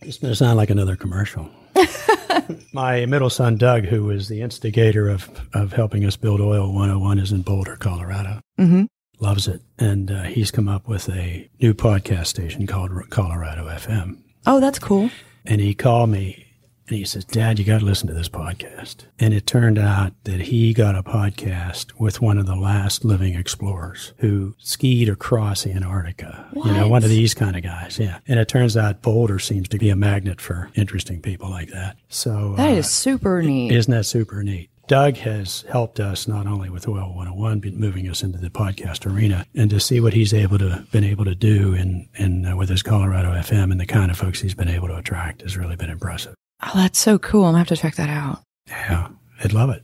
It's 0.00 0.18
going 0.18 0.30
to 0.30 0.36
sound 0.36 0.56
like 0.56 0.70
another 0.70 0.96
commercial. 0.96 1.50
My 2.72 3.04
middle 3.06 3.30
son, 3.30 3.56
Doug, 3.56 3.84
who 3.84 4.04
was 4.04 4.28
the 4.28 4.42
instigator 4.42 5.08
of, 5.08 5.28
of 5.52 5.72
helping 5.72 6.04
us 6.04 6.16
build 6.16 6.40
Oil 6.40 6.72
101, 6.72 7.18
is 7.18 7.32
in 7.32 7.42
Boulder, 7.42 7.76
Colorado. 7.76 8.40
Mm-hmm. 8.58 8.84
Loves 9.20 9.48
it. 9.48 9.60
And 9.78 10.10
uh, 10.10 10.22
he's 10.22 10.50
come 10.50 10.68
up 10.68 10.86
with 10.86 11.08
a 11.08 11.50
new 11.60 11.74
podcast 11.74 12.26
station 12.26 12.66
called 12.66 12.92
Colorado 13.10 13.66
FM. 13.66 14.18
Oh, 14.46 14.60
that's 14.60 14.78
cool. 14.78 15.10
And 15.44 15.60
he 15.60 15.74
called 15.74 16.10
me 16.10 16.46
and 16.88 16.96
he 16.96 17.04
says, 17.04 17.24
Dad, 17.24 17.58
you 17.58 17.64
got 17.64 17.80
to 17.80 17.84
listen 17.84 18.08
to 18.08 18.14
this 18.14 18.28
podcast. 18.30 19.04
And 19.18 19.34
it 19.34 19.46
turned 19.46 19.78
out 19.78 20.12
that 20.24 20.40
he 20.40 20.72
got 20.72 20.94
a 20.94 21.02
podcast 21.02 21.92
with 21.98 22.22
one 22.22 22.38
of 22.38 22.46
the 22.46 22.56
last 22.56 23.04
living 23.04 23.34
explorers 23.34 24.14
who 24.18 24.54
skied 24.58 25.08
across 25.08 25.66
Antarctica. 25.66 26.48
What? 26.52 26.66
You 26.66 26.72
know, 26.72 26.88
one 26.88 27.04
of 27.04 27.10
these 27.10 27.34
kind 27.34 27.56
of 27.56 27.62
guys. 27.62 27.98
Yeah. 27.98 28.20
And 28.26 28.40
it 28.40 28.48
turns 28.48 28.76
out 28.76 29.02
Boulder 29.02 29.38
seems 29.38 29.68
to 29.68 29.78
be 29.78 29.90
a 29.90 29.96
magnet 29.96 30.40
for 30.40 30.70
interesting 30.74 31.20
people 31.20 31.50
like 31.50 31.68
that. 31.70 31.98
So 32.08 32.54
that 32.56 32.70
uh, 32.70 32.76
is 32.76 32.90
super 32.90 33.42
neat. 33.42 33.72
Isn't 33.72 33.92
that 33.92 34.04
super 34.04 34.42
neat? 34.42 34.70
Doug 34.86 35.18
has 35.18 35.66
helped 35.70 36.00
us 36.00 36.26
not 36.26 36.46
only 36.46 36.70
with 36.70 36.88
Oil 36.88 37.14
101, 37.14 37.60
but 37.60 37.74
moving 37.74 38.08
us 38.08 38.22
into 38.22 38.38
the 38.38 38.48
podcast 38.48 39.04
arena, 39.04 39.44
and 39.54 39.68
to 39.68 39.78
see 39.78 40.00
what 40.00 40.14
he's 40.14 40.32
able 40.32 40.56
to 40.56 40.86
been 40.90 41.04
able 41.04 41.26
to 41.26 41.34
do 41.34 41.74
in, 41.74 42.08
in 42.14 42.46
uh, 42.46 42.56
with 42.56 42.70
his 42.70 42.82
Colorado 42.82 43.32
FM 43.32 43.70
and 43.70 43.78
the 43.78 43.84
kind 43.84 44.10
of 44.10 44.16
folks 44.16 44.40
he's 44.40 44.54
been 44.54 44.70
able 44.70 44.88
to 44.88 44.96
attract 44.96 45.42
has 45.42 45.58
really 45.58 45.76
been 45.76 45.90
impressive. 45.90 46.34
Oh, 46.62 46.72
that's 46.74 46.98
so 46.98 47.18
cool. 47.18 47.44
I'm 47.44 47.52
going 47.54 47.64
to 47.64 47.70
have 47.70 47.78
to 47.78 47.82
check 47.82 47.94
that 47.96 48.10
out. 48.10 48.42
Yeah, 48.66 49.08
I'd 49.42 49.52
love 49.52 49.70
it. 49.70 49.82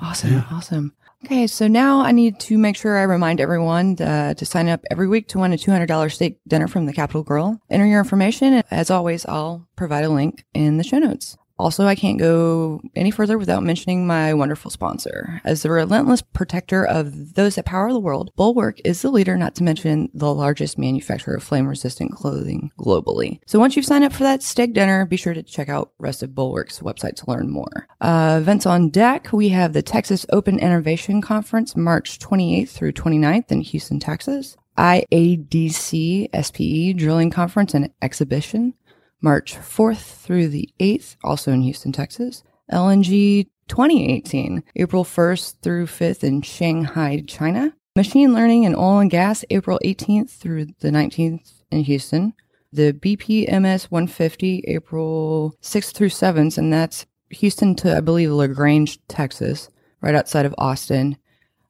Awesome. 0.00 0.32
Yeah. 0.32 0.44
Awesome. 0.50 0.94
Okay, 1.24 1.46
so 1.46 1.68
now 1.68 2.00
I 2.00 2.10
need 2.10 2.40
to 2.40 2.58
make 2.58 2.76
sure 2.76 2.98
I 2.98 3.02
remind 3.02 3.40
everyone 3.40 3.96
uh, 4.00 4.34
to 4.34 4.44
sign 4.44 4.68
up 4.68 4.84
every 4.90 5.06
week 5.06 5.28
to 5.28 5.38
win 5.38 5.52
a 5.52 5.56
$200 5.56 6.12
steak 6.12 6.40
dinner 6.48 6.66
from 6.66 6.86
the 6.86 6.92
Capital 6.92 7.22
Grille. 7.22 7.60
Enter 7.70 7.86
your 7.86 8.00
information. 8.00 8.62
As 8.72 8.90
always, 8.90 9.24
I'll 9.26 9.68
provide 9.76 10.04
a 10.04 10.08
link 10.08 10.44
in 10.52 10.78
the 10.78 10.84
show 10.84 10.98
notes. 10.98 11.36
Also, 11.62 11.86
I 11.86 11.94
can't 11.94 12.18
go 12.18 12.80
any 12.96 13.12
further 13.12 13.38
without 13.38 13.62
mentioning 13.62 14.04
my 14.04 14.34
wonderful 14.34 14.68
sponsor. 14.68 15.40
As 15.44 15.62
the 15.62 15.70
relentless 15.70 16.20
protector 16.20 16.84
of 16.84 17.34
those 17.34 17.54
that 17.54 17.66
power 17.66 17.92
the 17.92 18.00
world, 18.00 18.32
Bulwark 18.34 18.80
is 18.84 19.00
the 19.00 19.12
leader, 19.12 19.36
not 19.36 19.54
to 19.54 19.62
mention 19.62 20.10
the 20.12 20.34
largest 20.34 20.76
manufacturer 20.76 21.36
of 21.36 21.44
flame 21.44 21.68
resistant 21.68 22.10
clothing 22.10 22.72
globally. 22.76 23.38
So 23.46 23.60
once 23.60 23.76
you've 23.76 23.86
signed 23.86 24.02
up 24.02 24.12
for 24.12 24.24
that 24.24 24.42
steak 24.42 24.74
dinner, 24.74 25.06
be 25.06 25.16
sure 25.16 25.34
to 25.34 25.42
check 25.44 25.68
out 25.68 25.92
rest 26.00 26.24
of 26.24 26.34
Bulwark's 26.34 26.80
website 26.80 27.14
to 27.14 27.30
learn 27.30 27.48
more. 27.48 27.86
Uh, 28.00 28.38
events 28.40 28.66
on 28.66 28.88
deck, 28.88 29.32
we 29.32 29.50
have 29.50 29.72
the 29.72 29.82
Texas 29.82 30.26
Open 30.32 30.58
Innovation 30.58 31.22
Conference, 31.22 31.76
March 31.76 32.18
28th 32.18 32.70
through 32.70 32.92
29th 32.92 33.52
in 33.52 33.60
Houston, 33.60 34.00
Texas. 34.00 34.56
IADC 34.78 36.28
SPE 36.32 36.96
Drilling 36.96 37.30
Conference 37.30 37.74
and 37.74 37.90
Exhibition, 38.00 38.74
March 39.22 39.56
4th 39.56 40.20
through 40.20 40.48
the 40.48 40.68
8th, 40.80 41.16
also 41.22 41.52
in 41.52 41.62
Houston, 41.62 41.92
Texas. 41.92 42.42
LNG 42.70 43.46
2018, 43.68 44.62
April 44.76 45.04
1st 45.04 45.54
through 45.62 45.86
5th 45.86 46.24
in 46.24 46.42
Shanghai, 46.42 47.22
China. 47.26 47.72
Machine 47.94 48.32
Learning 48.32 48.64
in 48.64 48.74
Oil 48.74 48.98
and 48.98 49.10
Gas, 49.10 49.44
April 49.50 49.78
18th 49.84 50.30
through 50.30 50.66
the 50.80 50.90
19th 50.90 51.62
in 51.70 51.84
Houston. 51.84 52.34
The 52.72 52.92
BP 52.92 53.48
MS 53.60 53.90
150, 53.90 54.64
April 54.66 55.54
6th 55.62 55.92
through 55.94 56.08
7th, 56.08 56.58
and 56.58 56.72
that's 56.72 57.06
Houston 57.30 57.74
to, 57.76 57.96
I 57.96 58.00
believe, 58.00 58.30
LaGrange, 58.30 58.98
Texas, 59.08 59.68
right 60.00 60.14
outside 60.14 60.46
of 60.46 60.54
Austin. 60.58 61.16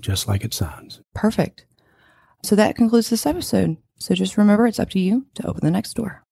just 0.02 0.28
like 0.28 0.44
it 0.44 0.54
sounds. 0.54 1.02
Perfect. 1.14 1.66
So 2.44 2.56
that 2.56 2.76
concludes 2.76 3.10
this 3.10 3.26
episode. 3.26 3.78
So 3.98 4.14
just 4.16 4.38
remember 4.38 4.68
it's 4.68 4.80
up 4.80 4.90
to 4.92 5.00
you 5.00 5.26
to 5.36 5.48
open 5.48 5.62
the 5.64 5.72
next 5.72 5.94
door. 5.94 6.24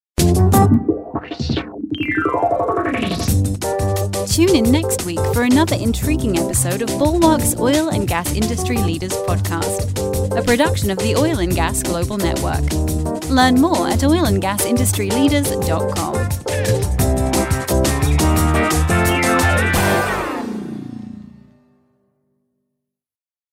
Tune 4.28 4.56
in 4.56 4.72
next 4.72 5.06
week 5.06 5.20
for 5.34 5.44
another 5.44 5.76
intriguing 5.76 6.38
episode 6.38 6.82
of 6.82 6.90
Bulwark's 6.98 7.56
Oil 7.58 7.90
and 7.90 8.08
Gas 8.08 8.34
Industry 8.34 8.78
Leaders 8.78 9.14
Podcast, 9.14 10.38
a 10.38 10.42
production 10.44 10.92
of 10.92 10.98
the 11.00 11.16
Oil 11.16 11.40
and 11.40 11.54
Gas 11.54 11.84
Global 11.84 12.18
Network. 12.18 12.62
Learn 13.30 13.60
more 13.60 13.88
at 13.88 14.00
oilandgasindustryleaders.com. 14.00 16.79